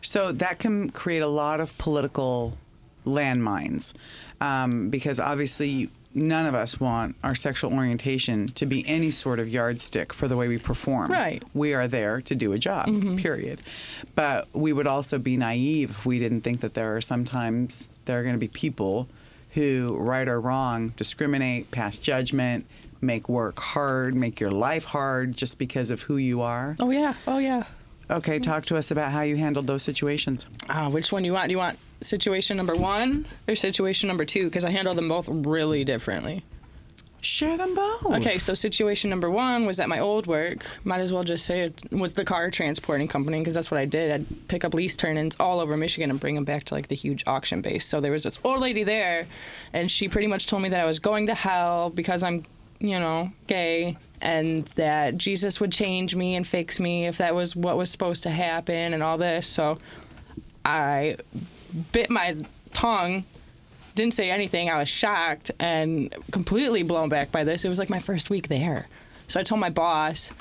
So 0.00 0.32
that 0.32 0.60
can 0.60 0.88
create 0.88 1.20
a 1.20 1.28
lot 1.28 1.60
of 1.60 1.76
political 1.76 2.56
landmines 3.04 3.92
um, 4.40 4.88
because 4.90 5.20
obviously 5.20 5.90
none 6.14 6.46
of 6.46 6.54
us 6.54 6.78
want 6.78 7.16
our 7.22 7.34
sexual 7.34 7.72
orientation 7.74 8.46
to 8.46 8.66
be 8.66 8.86
any 8.86 9.10
sort 9.10 9.40
of 9.40 9.48
yardstick 9.48 10.12
for 10.12 10.28
the 10.28 10.36
way 10.36 10.48
we 10.48 10.58
perform. 10.58 11.10
Right. 11.10 11.42
We 11.52 11.74
are 11.74 11.88
there 11.88 12.20
to 12.22 12.34
do 12.34 12.52
a 12.52 12.58
job, 12.58 12.86
period. 13.18 13.60
But 14.14 14.48
we 14.52 14.72
would 14.72 14.86
also 14.86 15.18
be 15.18 15.36
naive 15.36 15.90
if 15.90 16.06
we 16.06 16.18
didn't 16.18 16.42
think 16.42 16.60
that 16.60 16.74
there 16.74 16.96
are 16.96 17.00
sometimes 17.00 17.88
there 18.04 18.20
are 18.20 18.22
going 18.22 18.34
to 18.34 18.40
be 18.40 18.48
people 18.48 19.08
who, 19.50 19.96
right 19.98 20.26
or 20.26 20.40
wrong, 20.40 20.88
discriminate, 20.90 21.70
pass 21.70 21.98
judgment, 21.98 22.66
make 23.00 23.28
work 23.28 23.58
hard, 23.58 24.14
make 24.14 24.40
your 24.40 24.50
life 24.50 24.84
hard 24.84 25.36
just 25.36 25.58
because 25.58 25.90
of 25.90 26.02
who 26.02 26.16
you 26.16 26.40
are. 26.40 26.76
Oh 26.80 26.90
yeah, 26.90 27.14
oh 27.26 27.38
yeah. 27.38 27.64
Okay, 28.10 28.38
talk 28.38 28.66
to 28.66 28.76
us 28.76 28.90
about 28.90 29.10
how 29.10 29.22
you 29.22 29.36
handled 29.36 29.66
those 29.66 29.82
situations. 29.82 30.46
Uh, 30.68 30.90
which 30.90 31.10
one 31.10 31.22
do 31.22 31.26
you 31.26 31.32
want? 31.32 31.48
Do 31.48 31.52
you 31.52 31.58
want 31.58 31.78
situation 32.00 32.56
number 32.56 32.74
one 32.74 33.26
or 33.48 33.54
situation 33.54 34.08
number 34.08 34.24
two? 34.24 34.44
Because 34.44 34.64
I 34.64 34.70
handle 34.70 34.94
them 34.94 35.08
both 35.08 35.28
really 35.28 35.84
differently. 35.84 36.44
Share 37.20 37.56
them 37.56 37.74
both. 37.74 38.04
Okay, 38.16 38.36
so 38.36 38.52
situation 38.52 39.08
number 39.08 39.30
one 39.30 39.64
was 39.64 39.80
at 39.80 39.88
my 39.88 39.98
old 39.98 40.26
work. 40.26 40.66
Might 40.84 41.00
as 41.00 41.10
well 41.10 41.24
just 41.24 41.46
say 41.46 41.62
it 41.62 41.82
was 41.90 42.12
the 42.12 42.24
car 42.24 42.50
transporting 42.50 43.08
company 43.08 43.38
because 43.38 43.54
that's 43.54 43.70
what 43.70 43.80
I 43.80 43.86
did. 43.86 44.12
I'd 44.12 44.48
pick 44.48 44.62
up 44.62 44.74
lease 44.74 44.94
turn-ins 44.94 45.34
all 45.40 45.58
over 45.58 45.74
Michigan 45.74 46.10
and 46.10 46.20
bring 46.20 46.34
them 46.34 46.44
back 46.44 46.64
to 46.64 46.74
like 46.74 46.88
the 46.88 46.94
huge 46.94 47.24
auction 47.26 47.62
base. 47.62 47.86
So 47.86 47.98
there 48.02 48.12
was 48.12 48.24
this 48.24 48.38
old 48.44 48.60
lady 48.60 48.84
there, 48.84 49.26
and 49.72 49.90
she 49.90 50.06
pretty 50.06 50.26
much 50.26 50.46
told 50.46 50.60
me 50.60 50.68
that 50.68 50.80
I 50.80 50.84
was 50.84 50.98
going 50.98 51.28
to 51.28 51.34
hell 51.34 51.88
because 51.88 52.22
I'm, 52.22 52.44
you 52.78 53.00
know, 53.00 53.32
gay, 53.46 53.96
and 54.20 54.66
that 54.74 55.16
Jesus 55.16 55.60
would 55.60 55.72
change 55.72 56.14
me 56.14 56.34
and 56.34 56.46
fix 56.46 56.78
me 56.78 57.06
if 57.06 57.16
that 57.18 57.34
was 57.34 57.56
what 57.56 57.78
was 57.78 57.90
supposed 57.90 58.24
to 58.24 58.30
happen 58.30 58.92
and 58.92 59.02
all 59.02 59.16
this. 59.16 59.46
So 59.46 59.78
I 60.62 61.16
bit 61.92 62.10
my 62.10 62.36
tongue 62.72 63.24
didn't 63.94 64.14
say 64.14 64.30
anything. 64.30 64.68
I 64.70 64.78
was 64.78 64.88
shocked 64.88 65.50
and 65.60 66.14
completely 66.32 66.82
blown 66.82 67.08
back 67.08 67.30
by 67.30 67.44
this. 67.44 67.64
It 67.64 67.68
was 67.68 67.78
like 67.78 67.90
my 67.90 68.00
first 68.00 68.28
week 68.30 68.48
there. 68.48 68.88
So 69.28 69.40
I 69.40 69.42
told 69.42 69.60
my 69.60 69.70
boss, 69.70 70.32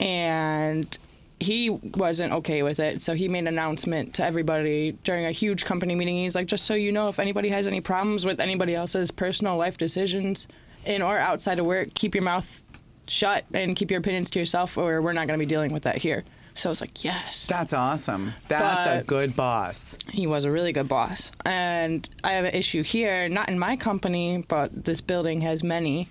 and 0.00 0.96
he 1.40 1.70
wasn't 1.70 2.32
okay 2.32 2.62
with 2.62 2.80
it. 2.80 3.02
So 3.02 3.14
he 3.14 3.28
made 3.28 3.40
an 3.40 3.48
announcement 3.48 4.14
to 4.14 4.24
everybody 4.24 4.92
during 5.04 5.24
a 5.24 5.30
huge 5.30 5.64
company 5.64 5.94
meeting. 5.94 6.16
He's 6.16 6.34
like, 6.34 6.46
just 6.46 6.64
so 6.64 6.74
you 6.74 6.92
know, 6.92 7.08
if 7.08 7.18
anybody 7.18 7.48
has 7.50 7.66
any 7.66 7.80
problems 7.80 8.24
with 8.24 8.40
anybody 8.40 8.74
else's 8.74 9.10
personal 9.10 9.56
life 9.56 9.76
decisions 9.76 10.48
in 10.86 11.02
or 11.02 11.18
outside 11.18 11.58
of 11.58 11.66
work, 11.66 11.94
keep 11.94 12.14
your 12.14 12.24
mouth 12.24 12.64
shut 13.06 13.44
and 13.52 13.76
keep 13.76 13.90
your 13.90 14.00
opinions 14.00 14.30
to 14.30 14.38
yourself, 14.38 14.78
or 14.78 15.02
we're 15.02 15.12
not 15.12 15.26
going 15.26 15.38
to 15.38 15.44
be 15.44 15.48
dealing 15.48 15.72
with 15.72 15.84
that 15.84 15.96
here. 15.96 16.24
So 16.58 16.68
I 16.68 16.72
was 16.72 16.80
like, 16.80 17.04
yes. 17.04 17.46
That's 17.46 17.72
awesome. 17.72 18.34
That's 18.48 18.84
a 18.84 19.04
good 19.04 19.36
boss. 19.36 19.96
He 20.10 20.26
was 20.26 20.44
a 20.44 20.50
really 20.50 20.72
good 20.72 20.88
boss. 20.88 21.30
And 21.46 22.08
I 22.24 22.32
have 22.32 22.46
an 22.46 22.54
issue 22.54 22.82
here, 22.82 23.28
not 23.28 23.48
in 23.48 23.60
my 23.60 23.76
company, 23.76 24.44
but 24.48 24.84
this 24.84 25.00
building 25.00 25.40
has 25.42 25.62
many. 25.62 26.08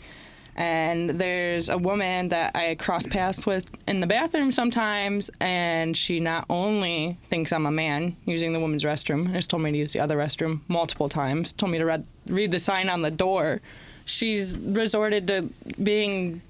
And 0.55 1.09
there's 1.09 1.67
a 1.67 1.77
woman 1.77 2.29
that 2.29 2.55
I 2.55 2.75
cross 2.75 3.05
paths 3.05 3.45
with 3.45 3.69
in 3.89 3.99
the 3.99 4.07
bathroom 4.07 4.53
sometimes, 4.53 5.29
and 5.41 5.95
she 5.97 6.21
not 6.21 6.45
only 6.49 7.17
thinks 7.25 7.51
I'm 7.51 7.65
a 7.65 7.71
man 7.71 8.15
using 8.25 8.53
the 8.53 8.59
women's 8.61 8.85
restroom, 8.85 9.29
has 9.33 9.47
told 9.47 9.63
me 9.63 9.71
to 9.71 9.77
use 9.77 9.91
the 9.91 9.99
other 9.99 10.17
restroom 10.17 10.61
multiple 10.69 11.09
times, 11.09 11.51
told 11.51 11.73
me 11.73 11.77
to 11.77 11.85
read, 11.85 12.05
read 12.25 12.51
the 12.51 12.59
sign 12.59 12.89
on 12.89 13.01
the 13.01 13.11
door. 13.11 13.59
She's 14.05 14.57
resorted 14.57 15.27
to 15.27 15.49
being 15.83 16.41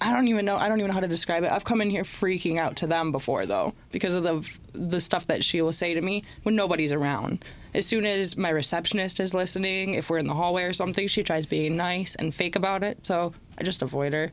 I 0.00 0.12
don't 0.12 0.28
even 0.28 0.44
know. 0.44 0.56
I 0.56 0.68
don't 0.68 0.78
even 0.80 0.88
know 0.88 0.94
how 0.94 1.00
to 1.00 1.08
describe 1.08 1.44
it. 1.44 1.52
I've 1.52 1.64
come 1.64 1.80
in 1.80 1.88
here 1.88 2.02
freaking 2.02 2.58
out 2.58 2.76
to 2.76 2.86
them 2.86 3.12
before 3.12 3.46
though, 3.46 3.74
because 3.90 4.14
of 4.14 4.22
the 4.22 4.58
the 4.72 5.00
stuff 5.00 5.26
that 5.28 5.44
she 5.44 5.62
will 5.62 5.72
say 5.72 5.94
to 5.94 6.00
me 6.00 6.24
when 6.42 6.56
nobody's 6.56 6.92
around. 6.92 7.44
As 7.74 7.86
soon 7.86 8.04
as 8.04 8.36
my 8.36 8.50
receptionist 8.50 9.20
is 9.20 9.34
listening, 9.34 9.94
if 9.94 10.10
we're 10.10 10.18
in 10.18 10.26
the 10.26 10.34
hallway 10.34 10.64
or 10.64 10.72
something, 10.72 11.08
she 11.08 11.22
tries 11.22 11.46
being 11.46 11.76
nice 11.76 12.14
and 12.16 12.34
fake 12.34 12.56
about 12.56 12.84
it. 12.84 13.04
So 13.04 13.34
I 13.58 13.64
just 13.64 13.82
avoid 13.82 14.12
her. 14.12 14.32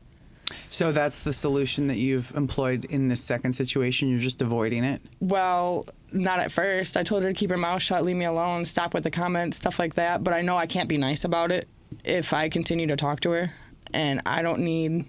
So 0.69 0.91
that's 0.91 1.23
the 1.23 1.33
solution 1.33 1.87
that 1.87 1.97
you've 1.97 2.31
employed 2.35 2.85
in 2.85 3.07
this 3.07 3.23
second 3.23 3.53
situation. 3.53 4.09
You're 4.09 4.19
just 4.19 4.41
avoiding 4.41 4.83
it. 4.83 5.01
Well, 5.19 5.87
not 6.11 6.39
at 6.39 6.51
first. 6.51 6.97
I 6.97 7.03
told 7.03 7.23
her 7.23 7.29
to 7.29 7.35
keep 7.35 7.49
her 7.49 7.57
mouth 7.57 7.81
shut, 7.81 8.03
leave 8.03 8.17
me 8.17 8.25
alone, 8.25 8.65
stop 8.65 8.93
with 8.93 9.03
the 9.03 9.11
comments, 9.11 9.57
stuff 9.57 9.79
like 9.79 9.93
that. 9.95 10.23
But 10.23 10.33
I 10.33 10.41
know 10.41 10.57
I 10.57 10.65
can't 10.65 10.89
be 10.89 10.97
nice 10.97 11.23
about 11.23 11.51
it 11.51 11.69
if 12.03 12.33
I 12.33 12.49
continue 12.49 12.87
to 12.87 12.95
talk 12.95 13.21
to 13.21 13.31
her, 13.31 13.53
and 13.93 14.21
I 14.25 14.41
don't 14.41 14.59
need. 14.59 15.05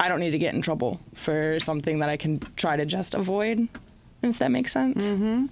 I 0.00 0.08
don't 0.08 0.20
need 0.20 0.32
to 0.32 0.38
get 0.38 0.54
in 0.54 0.62
trouble 0.62 1.00
for 1.14 1.58
something 1.60 2.00
that 2.00 2.08
I 2.08 2.16
can 2.16 2.38
try 2.56 2.76
to 2.76 2.84
just 2.84 3.14
avoid, 3.14 3.68
if 4.22 4.38
that 4.38 4.50
makes 4.50 4.72
sense. 4.72 5.04
Mm-hmm. 5.04 5.46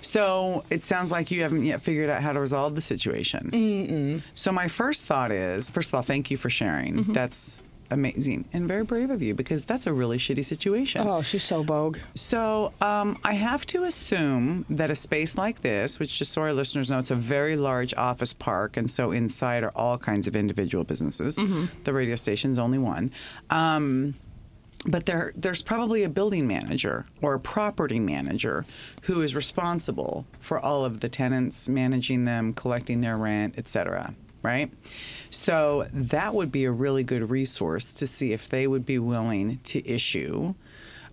So 0.00 0.64
it 0.70 0.84
sounds 0.84 1.10
like 1.10 1.30
you 1.30 1.42
haven't 1.42 1.64
yet 1.64 1.82
figured 1.82 2.10
out 2.10 2.22
how 2.22 2.32
to 2.32 2.40
resolve 2.40 2.74
the 2.74 2.80
situation. 2.80 3.50
Mm-mm. 3.52 4.22
So 4.34 4.52
my 4.52 4.68
first 4.68 5.06
thought 5.06 5.30
is, 5.30 5.70
first 5.70 5.90
of 5.90 5.94
all, 5.94 6.02
thank 6.02 6.30
you 6.30 6.36
for 6.36 6.50
sharing. 6.50 6.96
Mm-hmm. 6.96 7.12
That's 7.12 7.62
amazing 7.90 8.46
and 8.52 8.66
very 8.68 8.84
brave 8.84 9.10
of 9.10 9.22
you 9.22 9.34
because 9.34 9.64
that's 9.64 9.86
a 9.86 9.92
really 9.92 10.18
shitty 10.18 10.44
situation. 10.44 11.02
Oh, 11.06 11.22
she's 11.22 11.42
so 11.44 11.64
bogue. 11.64 11.98
So 12.14 12.72
um, 12.80 13.18
I 13.24 13.34
have 13.34 13.66
to 13.66 13.84
assume 13.84 14.64
that 14.70 14.90
a 14.90 14.94
space 14.94 15.36
like 15.36 15.60
this, 15.62 15.98
which 15.98 16.18
just 16.18 16.32
so 16.32 16.42
our 16.42 16.52
listeners 16.52 16.90
know, 16.90 16.98
it's 16.98 17.10
a 17.10 17.14
very 17.14 17.56
large 17.56 17.94
office 17.94 18.32
park, 18.32 18.76
and 18.76 18.90
so 18.90 19.12
inside 19.12 19.64
are 19.64 19.72
all 19.74 19.98
kinds 19.98 20.26
of 20.28 20.36
individual 20.36 20.84
businesses. 20.84 21.36
The 21.84 21.92
radio 21.92 22.16
station's 22.16 22.58
only 22.58 22.78
one. 22.78 23.12
Um, 23.50 24.14
but 24.88 25.06
there, 25.06 25.32
there's 25.36 25.62
probably 25.62 26.04
a 26.04 26.08
building 26.08 26.46
manager 26.46 27.06
or 27.20 27.34
a 27.34 27.40
property 27.40 27.98
manager 27.98 28.64
who 29.02 29.20
is 29.22 29.34
responsible 29.34 30.26
for 30.38 30.60
all 30.60 30.84
of 30.84 31.00
the 31.00 31.08
tenants, 31.08 31.68
managing 31.68 32.24
them, 32.24 32.52
collecting 32.52 33.00
their 33.00 33.16
rent, 33.16 33.58
etc. 33.58 34.14
Right? 34.46 34.70
So 35.30 35.86
that 35.92 36.32
would 36.34 36.52
be 36.52 36.64
a 36.66 36.70
really 36.70 37.02
good 37.02 37.28
resource 37.28 37.94
to 37.94 38.06
see 38.06 38.32
if 38.32 38.48
they 38.48 38.68
would 38.68 38.86
be 38.86 38.98
willing 39.00 39.58
to 39.64 39.78
issue 39.86 40.54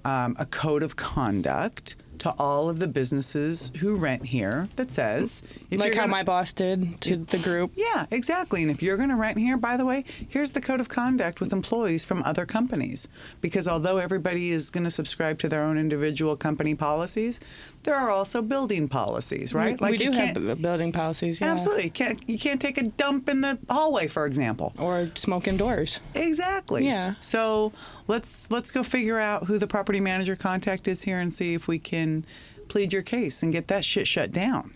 um, 0.06 0.36
a 0.38 0.46
code 0.46 0.84
of 0.84 0.96
conduct 0.96 1.96
to 2.20 2.30
all 2.38 2.70
of 2.70 2.80
the 2.80 2.88
businesses 2.88 3.70
who 3.80 3.96
rent 3.96 4.26
here 4.26 4.70
that 4.78 4.92
says, 4.92 5.44
if 5.70 5.80
like 5.80 5.94
how 5.94 6.02
gonna- 6.02 6.12
my 6.12 6.24
boss 6.24 6.54
did 6.54 7.02
to 7.02 7.18
the 7.18 7.38
group. 7.38 7.72
yeah, 7.76 8.06
exactly. 8.12 8.62
And 8.62 8.72
if 8.72 8.82
you're 8.82 8.96
going 8.96 9.10
to 9.10 9.18
rent 9.18 9.38
here, 9.38 9.58
by 9.58 9.76
the 9.76 9.86
way, 9.86 10.06
here's 10.30 10.52
the 10.52 10.62
code 10.62 10.80
of 10.80 10.88
conduct 10.88 11.42
with 11.42 11.52
employees 11.52 12.06
from 12.06 12.24
other 12.24 12.46
companies. 12.46 13.10
Because 13.42 13.68
although 13.68 13.98
everybody 13.98 14.52
is 14.52 14.70
going 14.70 14.86
to 14.86 14.90
subscribe 14.90 15.38
to 15.40 15.50
their 15.50 15.64
own 15.64 15.78
individual 15.78 16.38
company 16.38 16.76
policies, 16.76 17.42
there 17.84 17.96
are 17.96 18.10
also 18.10 18.42
building 18.42 18.88
policies, 18.88 19.54
right? 19.54 19.80
We, 19.80 19.92
we 19.92 19.98
do 19.98 20.06
you 20.06 20.12
have 20.12 20.62
building 20.62 20.92
policies. 20.92 21.42
Yeah. 21.42 21.52
Absolutely. 21.52 21.86
You 21.86 21.92
can't, 21.92 22.30
you 22.30 22.38
can't 22.40 22.62
take 22.62 22.78
a 22.78 22.84
dump 22.84 23.30
in 23.30 23.42
the 23.42 23.60
hallway, 23.70 24.08
for 24.08 24.26
example. 24.26 24.74
Or 24.78 25.12
smoke 25.16 25.48
indoors. 25.48 26.00
Exactly. 26.16 26.86
Yeah. 26.86 27.16
So 27.20 27.74
let's 28.08 28.50
let's 28.50 28.72
go 28.72 28.84
figure 28.84 29.20
out 29.20 29.46
who 29.46 29.58
the 29.60 29.68
property 29.68 30.00
manager 30.00 30.36
contact 30.36 30.88
is 30.88 31.04
here 31.04 31.20
and 31.20 31.34
see 31.34 31.54
if 31.54 31.68
we 31.68 31.80
can 31.80 32.26
plead 32.70 32.94
your 32.94 33.04
case 33.04 33.44
and 33.44 33.52
get 33.52 33.68
that 33.68 33.84
shit 33.84 34.08
shut 34.08 34.32
down. 34.32 34.74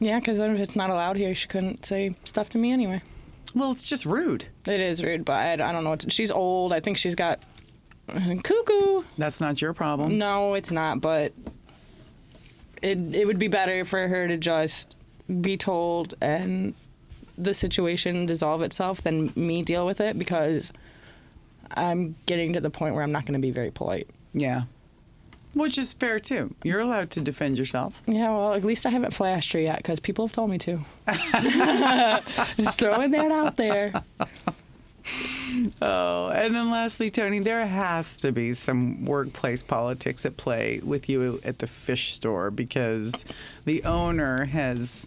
Yeah, 0.00 0.18
because 0.18 0.40
if 0.40 0.58
it's 0.58 0.76
not 0.76 0.90
allowed 0.90 1.16
here, 1.16 1.34
she 1.34 1.48
couldn't 1.48 1.84
say 1.84 2.14
stuff 2.24 2.50
to 2.50 2.58
me 2.58 2.72
anyway. 2.72 3.00
Well, 3.54 3.72
it's 3.72 3.88
just 3.88 4.04
rude. 4.04 4.48
It 4.66 4.80
is 4.80 5.02
rude, 5.02 5.24
but 5.24 5.32
I, 5.32 5.52
I 5.52 5.72
don't 5.72 5.82
know. 5.82 5.90
What 5.90 6.00
to, 6.00 6.10
she's 6.10 6.30
old. 6.30 6.72
I 6.72 6.80
think 6.80 6.98
she's 6.98 7.14
got 7.14 7.42
cuckoo. 8.08 9.02
That's 9.16 9.40
not 9.40 9.62
your 9.62 9.72
problem. 9.72 10.18
No, 10.18 10.54
it's 10.54 10.70
not. 10.70 11.00
But 11.00 11.32
it 12.82 13.14
it 13.14 13.26
would 13.26 13.38
be 13.38 13.48
better 13.48 13.84
for 13.84 14.08
her 14.08 14.28
to 14.28 14.36
just 14.36 14.96
be 15.40 15.56
told 15.56 16.14
and 16.20 16.74
the 17.36 17.54
situation 17.54 18.26
dissolve 18.26 18.62
itself 18.62 19.02
than 19.02 19.32
me 19.36 19.62
deal 19.62 19.86
with 19.86 20.00
it 20.00 20.18
because 20.18 20.72
I'm 21.76 22.16
getting 22.26 22.54
to 22.54 22.60
the 22.60 22.70
point 22.70 22.94
where 22.94 23.04
I'm 23.04 23.12
not 23.12 23.26
going 23.26 23.34
to 23.34 23.46
be 23.46 23.50
very 23.50 23.70
polite. 23.70 24.08
Yeah. 24.32 24.62
Which 25.54 25.78
is 25.78 25.92
fair 25.92 26.18
too. 26.18 26.54
You're 26.62 26.80
allowed 26.80 27.10
to 27.10 27.20
defend 27.20 27.58
yourself. 27.58 28.02
Yeah, 28.06 28.30
well, 28.30 28.54
at 28.54 28.64
least 28.64 28.86
I 28.86 28.90
haven't 28.90 29.12
flashed 29.12 29.52
her 29.52 29.60
yet 29.60 29.78
because 29.78 29.98
people 30.00 30.26
have 30.26 30.32
told 30.32 30.50
me 30.50 30.58
to. 30.58 30.80
Just 32.56 32.78
throwing 32.78 33.10
that 33.10 33.32
out 33.32 33.56
there. 33.56 33.92
Oh, 35.80 36.28
and 36.28 36.54
then 36.54 36.70
lastly, 36.70 37.10
Tony, 37.10 37.38
there 37.40 37.66
has 37.66 38.18
to 38.18 38.32
be 38.32 38.52
some 38.54 39.04
workplace 39.04 39.62
politics 39.62 40.24
at 40.26 40.36
play 40.36 40.80
with 40.82 41.08
you 41.08 41.40
at 41.44 41.58
the 41.58 41.66
fish 41.66 42.12
store 42.12 42.50
because 42.50 43.24
the 43.64 43.82
owner 43.84 44.44
has, 44.44 45.06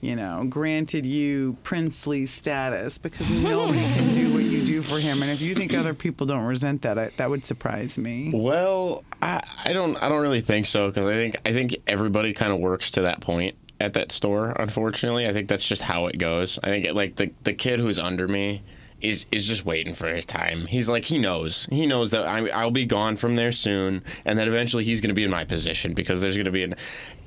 you 0.00 0.16
know, 0.16 0.44
granted 0.48 1.04
you 1.06 1.56
princely 1.62 2.26
status 2.26 2.98
because 2.98 3.30
nobody 3.30 3.80
can 3.80 4.12
do 4.12 4.32
what 4.32 4.44
you 4.44 4.64
do 4.64 4.82
for 4.82 4.98
him. 4.98 5.22
And 5.22 5.30
if 5.30 5.40
you 5.40 5.54
think 5.54 5.74
other 5.74 5.94
people 5.94 6.26
don't 6.26 6.44
resent 6.44 6.82
that, 6.82 6.98
I, 6.98 7.10
that 7.16 7.30
would 7.30 7.44
surprise 7.44 7.98
me. 7.98 8.30
Well, 8.34 9.04
I, 9.22 9.42
I 9.64 9.72
don't 9.72 10.02
I 10.02 10.08
don't 10.08 10.22
really 10.22 10.40
think 10.40 10.66
so 10.66 10.88
because 10.88 11.06
I 11.06 11.14
think 11.14 11.36
I 11.46 11.52
think 11.52 11.76
everybody 11.86 12.32
kind 12.32 12.52
of 12.52 12.60
works 12.60 12.90
to 12.92 13.02
that 13.02 13.20
point 13.20 13.56
at 13.80 13.94
that 13.94 14.12
store. 14.12 14.50
Unfortunately, 14.50 15.28
I 15.28 15.32
think 15.32 15.48
that's 15.48 15.66
just 15.66 15.82
how 15.82 16.06
it 16.06 16.18
goes. 16.18 16.58
I 16.62 16.68
think 16.68 16.92
like 16.94 17.16
the 17.16 17.32
the 17.42 17.52
kid 17.54 17.80
who's 17.80 17.98
under 17.98 18.26
me 18.28 18.62
is 19.04 19.26
is 19.30 19.44
just 19.46 19.64
waiting 19.64 19.94
for 19.94 20.08
his 20.08 20.24
time. 20.24 20.66
He's 20.66 20.88
like 20.88 21.04
he 21.04 21.18
knows 21.18 21.68
he 21.70 21.86
knows 21.86 22.10
that 22.12 22.26
I, 22.26 22.48
I'll 22.48 22.70
be 22.70 22.86
gone 22.86 23.16
from 23.16 23.36
there 23.36 23.52
soon, 23.52 24.02
and 24.24 24.38
that 24.38 24.48
eventually 24.48 24.84
he's 24.84 25.00
going 25.00 25.08
to 25.08 25.14
be 25.14 25.24
in 25.24 25.30
my 25.30 25.44
position 25.44 25.92
because 25.92 26.20
there's 26.20 26.36
going 26.36 26.46
to 26.46 26.50
be 26.50 26.64
an. 26.64 26.74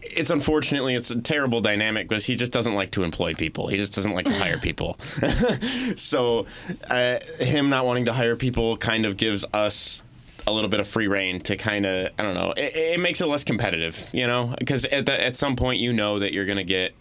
It's 0.02 0.30
unfortunately 0.30 0.96
it's 0.96 1.12
a 1.12 1.22
terrible 1.22 1.62
dynamic 1.62 2.08
because 2.08 2.26
he 2.26 2.36
just 2.36 2.52
doesn't 2.52 2.74
like 2.74 2.92
to 2.92 3.04
employ 3.04 3.34
people. 3.34 3.68
He 3.68 3.78
just 3.78 3.94
doesn't 3.94 4.14
like 4.14 4.26
to 4.26 4.34
hire 4.34 4.58
people. 4.58 4.98
so 5.98 6.48
uh, 6.90 7.18
him 7.40 7.70
not 7.70 7.86
wanting 7.86 8.06
to 8.06 8.14
hire 8.14 8.36
people 8.36 8.78
kind 8.78 9.06
of 9.06 9.18
gives 9.18 9.46
us 9.54 10.04
a 10.48 10.54
little 10.54 10.70
bit 10.70 10.80
of 10.80 10.88
free 10.88 11.08
rein 11.08 11.40
to 11.42 11.58
kind 11.58 11.86
of 11.86 12.10
I 12.18 12.24
don't 12.24 12.34
know. 12.34 12.54
It, 12.58 12.76
it 12.76 13.00
makes 13.00 13.22
it 13.22 13.28
less 13.28 13.44
competitive, 13.44 14.10
you 14.14 14.26
know, 14.26 14.56
because 14.58 14.86
at 14.86 15.06
the, 15.06 15.22
at 15.22 15.36
some 15.36 15.56
point 15.56 15.80
you 15.80 15.94
know 15.94 16.20
that 16.20 16.34
you're 16.34 16.46
gonna 16.46 16.64
get, 16.64 16.96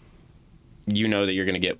you 0.85 1.07
know 1.07 1.25
that 1.25 1.33
you're 1.33 1.45
gonna 1.45 1.59
get 1.59 1.79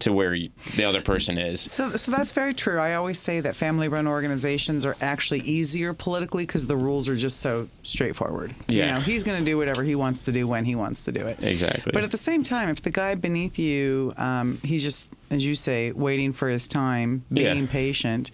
to 0.00 0.12
where 0.12 0.34
you, 0.34 0.50
the 0.76 0.84
other 0.84 1.00
person 1.00 1.38
is. 1.38 1.60
So, 1.60 1.90
so 1.90 2.10
that's 2.10 2.32
very 2.32 2.54
true. 2.54 2.78
I 2.78 2.94
always 2.94 3.18
say 3.18 3.40
that 3.40 3.54
family-run 3.56 4.06
organizations 4.06 4.84
are 4.84 4.96
actually 5.00 5.40
easier 5.40 5.92
politically 5.94 6.44
because 6.44 6.66
the 6.66 6.76
rules 6.76 7.08
are 7.08 7.16
just 7.16 7.40
so 7.40 7.68
straightforward. 7.82 8.54
You 8.68 8.78
Yeah. 8.78 8.94
know, 8.94 9.00
he's 9.00 9.24
going 9.24 9.38
to 9.38 9.44
do 9.44 9.56
whatever 9.56 9.84
he 9.84 9.94
wants 9.94 10.22
to 10.22 10.32
do 10.32 10.46
when 10.48 10.64
he 10.64 10.74
wants 10.74 11.04
to 11.04 11.12
do 11.12 11.20
it. 11.20 11.38
Exactly. 11.42 11.92
But 11.92 12.02
at 12.04 12.10
the 12.10 12.16
same 12.16 12.42
time, 12.42 12.68
if 12.70 12.80
the 12.82 12.90
guy 12.90 13.14
beneath 13.14 13.58
you, 13.58 14.12
um, 14.16 14.58
he's 14.64 14.82
just, 14.82 15.10
as 15.30 15.46
you 15.46 15.54
say, 15.54 15.92
waiting 15.92 16.32
for 16.32 16.48
his 16.48 16.66
time, 16.66 17.24
being 17.32 17.64
Yeah. 17.64 17.66
patient. 17.70 18.30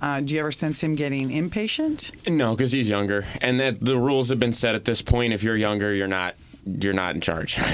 Uh, 0.00 0.18
do 0.20 0.34
you 0.34 0.40
ever 0.40 0.50
sense 0.50 0.82
him 0.82 0.96
getting 0.96 1.30
impatient? 1.30 2.10
No, 2.26 2.56
because 2.56 2.72
he's 2.72 2.88
younger, 2.88 3.24
and 3.40 3.60
that 3.60 3.80
the 3.80 3.96
rules 3.96 4.30
have 4.30 4.40
been 4.40 4.52
set 4.52 4.74
at 4.74 4.84
this 4.84 5.00
point. 5.00 5.32
If 5.32 5.44
you're 5.44 5.56
younger, 5.56 5.94
you're 5.94 6.08
not 6.08 6.34
you're 6.64 6.92
not 6.92 7.14
in 7.14 7.20
charge. 7.20 7.58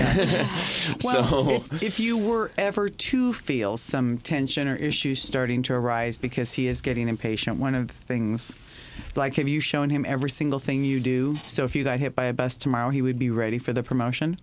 Well, 1.04 1.24
so 1.28 1.50
if, 1.50 1.82
if 1.82 2.00
you 2.00 2.18
were 2.18 2.50
ever 2.56 2.88
to 2.88 3.32
feel 3.32 3.76
some 3.76 4.18
tension 4.18 4.66
or 4.66 4.76
issues 4.76 5.20
starting 5.20 5.62
to 5.64 5.74
arise 5.74 6.18
because 6.18 6.54
he 6.54 6.66
is 6.66 6.80
getting 6.80 7.08
impatient, 7.08 7.58
one 7.58 7.74
of 7.74 7.88
the 7.88 7.94
things, 7.94 8.56
like, 9.14 9.34
have 9.36 9.48
you 9.48 9.60
shown 9.60 9.90
him 9.90 10.04
every 10.08 10.30
single 10.30 10.58
thing 10.58 10.82
you 10.84 10.98
do? 11.00 11.36
So 11.46 11.64
if 11.64 11.76
you 11.76 11.84
got 11.84 12.00
hit 12.00 12.14
by 12.14 12.24
a 12.24 12.32
bus 12.32 12.56
tomorrow, 12.56 12.90
he 12.90 13.02
would 13.02 13.18
be 13.18 13.30
ready 13.30 13.58
for 13.58 13.72
the 13.72 13.82
promotion? 13.82 14.38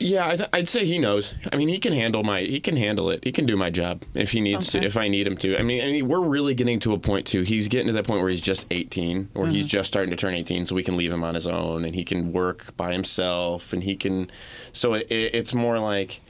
Yeah, 0.00 0.28
I 0.28 0.36
th- 0.36 0.48
I'd 0.54 0.68
say 0.68 0.86
he 0.86 0.98
knows. 0.98 1.34
I 1.52 1.56
mean, 1.56 1.68
he 1.68 1.78
can 1.78 1.92
handle 1.92 2.24
my 2.24 2.40
he 2.40 2.58
can 2.58 2.74
handle 2.74 3.10
it. 3.10 3.22
He 3.22 3.32
can 3.32 3.44
do 3.44 3.54
my 3.54 3.68
job 3.68 4.02
if 4.14 4.32
he 4.32 4.40
needs 4.40 4.68
Okay. 4.74 4.80
to. 4.80 4.86
If 4.86 4.96
I 4.96 5.08
need 5.08 5.26
him 5.26 5.36
to. 5.36 5.58
I 5.58 5.62
mean, 5.62 5.82
I 5.82 5.90
mean, 5.90 6.08
we're 6.08 6.24
really 6.24 6.54
getting 6.54 6.80
to 6.80 6.94
a 6.94 6.98
point 6.98 7.26
too. 7.26 7.42
He's 7.42 7.68
getting 7.68 7.88
to 7.88 7.92
that 7.92 8.06
point 8.06 8.22
where 8.22 8.30
he's 8.30 8.40
just 8.40 8.66
18, 8.70 9.28
or 9.34 9.46
he's 9.46 9.64
mm-hmm. 9.64 9.68
just 9.68 9.88
starting 9.88 10.10
to 10.10 10.16
turn 10.16 10.32
18, 10.32 10.64
so 10.64 10.74
we 10.74 10.82
can 10.82 10.96
leave 10.96 11.12
him 11.12 11.22
on 11.22 11.34
his 11.34 11.46
own, 11.46 11.84
and 11.84 11.94
he 11.94 12.04
can 12.04 12.32
work 12.32 12.74
by 12.78 12.92
himself, 12.92 13.74
and 13.74 13.82
he 13.82 13.94
can. 13.94 14.30
So 14.72 14.94
it, 14.94 15.06
it, 15.10 15.34
it's 15.34 15.54
more 15.54 15.78
like. 15.78 16.20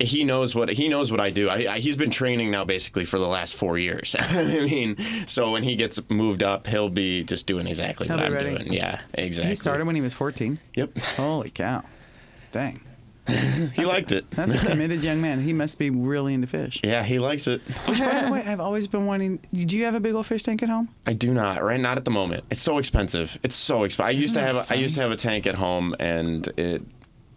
He 0.00 0.24
knows 0.24 0.56
what 0.56 0.70
he 0.70 0.88
knows 0.88 1.12
what 1.12 1.20
I 1.20 1.30
do. 1.30 1.48
I, 1.48 1.74
I, 1.74 1.78
he's 1.78 1.94
been 1.94 2.10
training 2.10 2.50
now 2.50 2.64
basically 2.64 3.04
for 3.04 3.20
the 3.20 3.28
last 3.28 3.54
four 3.54 3.78
years. 3.78 4.16
I 4.18 4.66
mean, 4.68 4.96
so 5.28 5.52
when 5.52 5.62
he 5.62 5.76
gets 5.76 6.00
moved 6.10 6.42
up, 6.42 6.66
he'll 6.66 6.88
be 6.88 7.22
just 7.22 7.46
doing 7.46 7.68
exactly 7.68 8.08
He'll 8.08 8.16
what 8.16 8.26
I'm 8.26 8.32
ready. 8.32 8.56
doing. 8.56 8.72
Yeah, 8.72 9.00
exactly. 9.12 9.50
He 9.50 9.54
started 9.54 9.86
when 9.86 9.94
he 9.94 10.00
was 10.00 10.12
14. 10.12 10.58
Yep, 10.74 10.98
Holy 10.98 11.50
cow. 11.50 11.84
Dang. 12.50 12.80
He 13.26 13.84
liked 13.84 14.12
it. 14.12 14.30
That's 14.32 14.54
a 14.54 14.66
committed 14.70 15.02
young 15.02 15.20
man. 15.20 15.40
He 15.40 15.52
must 15.52 15.78
be 15.78 15.90
really 15.90 16.34
into 16.34 16.46
fish. 16.46 16.80
Yeah, 16.84 17.02
he 17.02 17.18
likes 17.18 17.46
it. 17.46 17.62
Which, 17.88 17.98
by 18.00 18.22
the 18.22 18.32
way, 18.32 18.42
I've 18.44 18.60
always 18.60 18.86
been 18.86 19.06
wanting. 19.06 19.40
Do 19.52 19.76
you 19.76 19.84
have 19.84 19.94
a 19.94 20.00
big 20.00 20.14
old 20.14 20.26
fish 20.26 20.42
tank 20.42 20.62
at 20.62 20.68
home? 20.68 20.88
I 21.06 21.14
do 21.14 21.32
not. 21.32 21.62
Right, 21.62 21.80
not 21.80 21.96
at 21.96 22.04
the 22.04 22.10
moment. 22.10 22.44
It's 22.50 22.60
so 22.60 22.78
expensive. 22.78 23.38
It's 23.42 23.54
so 23.54 23.84
expensive. 23.84 24.14
I 24.14 24.18
used 24.18 24.34
to 24.34 24.40
have. 24.40 24.56
A, 24.56 24.66
I 24.70 24.74
used 24.76 24.94
to 24.96 25.00
have 25.02 25.10
a 25.10 25.16
tank 25.16 25.46
at 25.46 25.54
home, 25.54 25.94
and 25.98 26.46
it. 26.56 26.82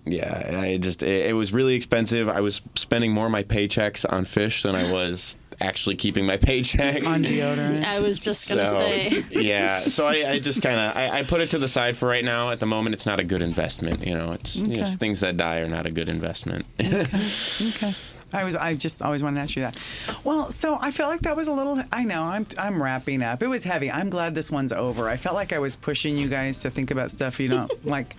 Yeah, 0.05 0.61
I 0.61 0.77
just 0.77 1.03
it, 1.03 1.27
it 1.27 1.33
was 1.33 1.51
really 1.51 1.75
expensive. 1.75 2.29
I 2.29 2.39
was 2.41 2.61
spending 2.75 3.11
more 3.11 3.25
of 3.25 3.31
my 3.31 3.43
paychecks 3.43 4.05
on 4.09 4.23
fish 4.25 4.63
than 4.63 4.73
I 4.73 4.89
was 4.91 5.37
actually 5.59 5.95
keeping 5.95 6.25
my 6.25 6.37
paycheck 6.37 7.05
On 7.05 7.23
deodorant? 7.23 7.83
I 7.85 7.99
was 8.01 8.19
just 8.19 8.47
gonna 8.49 8.65
So, 8.67 8.79
say. 8.79 9.23
yeah. 9.31 9.79
So 9.97 10.05
I, 10.07 10.31
I 10.33 10.39
just 10.39 10.61
kind 10.61 10.79
of 10.79 10.95
I, 10.95 11.19
I 11.19 11.23
put 11.23 11.41
it 11.41 11.49
to 11.51 11.57
the 11.57 11.67
side 11.67 11.97
for 11.97 12.07
right 12.07 12.23
now. 12.23 12.51
At 12.51 12.59
the 12.59 12.65
moment, 12.65 12.93
it's 12.93 13.05
not 13.05 13.19
a 13.19 13.23
good 13.23 13.41
investment. 13.41 14.05
You 14.05 14.15
know, 14.15 14.33
it's 14.33 14.55
you 14.55 14.77
know, 14.81 14.85
things 14.85 15.19
that 15.21 15.37
die 15.37 15.59
are 15.59 15.69
not 15.69 15.85
a 15.85 15.91
good 15.91 16.09
investment. 16.09 16.65
Okay. 16.79 17.93
I 18.33 18.43
was. 18.43 18.55
I 18.57 18.73
just 18.73 19.01
always 19.01 19.23
wanted 19.23 19.37
to 19.37 19.41
ask 19.43 19.55
you 19.55 19.61
that. 19.63 19.77
Well, 20.25 20.51
so 20.51 20.77
I 20.81 20.91
felt 20.91 21.09
like 21.09 21.21
that 21.21 21.37
was 21.37 21.47
a 21.47 21.53
little. 21.53 21.81
I 21.93 22.03
know. 22.03 22.23
I'm. 22.23 22.45
I'm 22.59 22.83
wrapping 22.83 23.23
up. 23.23 23.41
It 23.41 23.47
was 23.47 23.63
heavy. 23.63 23.89
I'm 23.89 24.09
glad 24.09 24.35
this 24.35 24.51
one's 24.51 24.73
over. 24.73 25.07
I 25.07 25.15
felt 25.15 25.35
like 25.35 25.53
I 25.53 25.59
was 25.59 25.77
pushing 25.77 26.17
you 26.17 26.27
guys 26.27 26.59
to 26.59 26.69
think 26.69 26.91
about 26.91 27.09
stuff 27.09 27.39
you 27.39 27.47
don't 27.47 27.85
like 27.85 28.15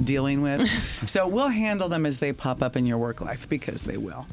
dealing 0.00 0.42
with. 0.42 0.68
So 1.06 1.28
we'll 1.28 1.48
handle 1.48 1.88
them 1.88 2.04
as 2.04 2.18
they 2.18 2.32
pop 2.32 2.62
up 2.62 2.76
in 2.76 2.84
your 2.84 2.98
work 2.98 3.20
life 3.20 3.48
because 3.48 3.84
they 3.84 3.96
will. 3.96 4.26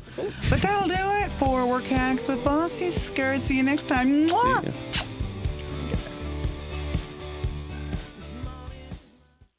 But 0.49 0.61
that'll 0.61 0.87
do 0.87 0.95
it 0.97 1.31
for 1.31 1.67
Work 1.67 1.83
Hacks 1.83 2.27
with 2.27 2.43
Bossy 2.43 2.89
Skirt. 2.89 3.43
See 3.43 3.57
you 3.57 3.63
next 3.63 3.85
time. 3.85 4.27
Mwah! 4.27 5.02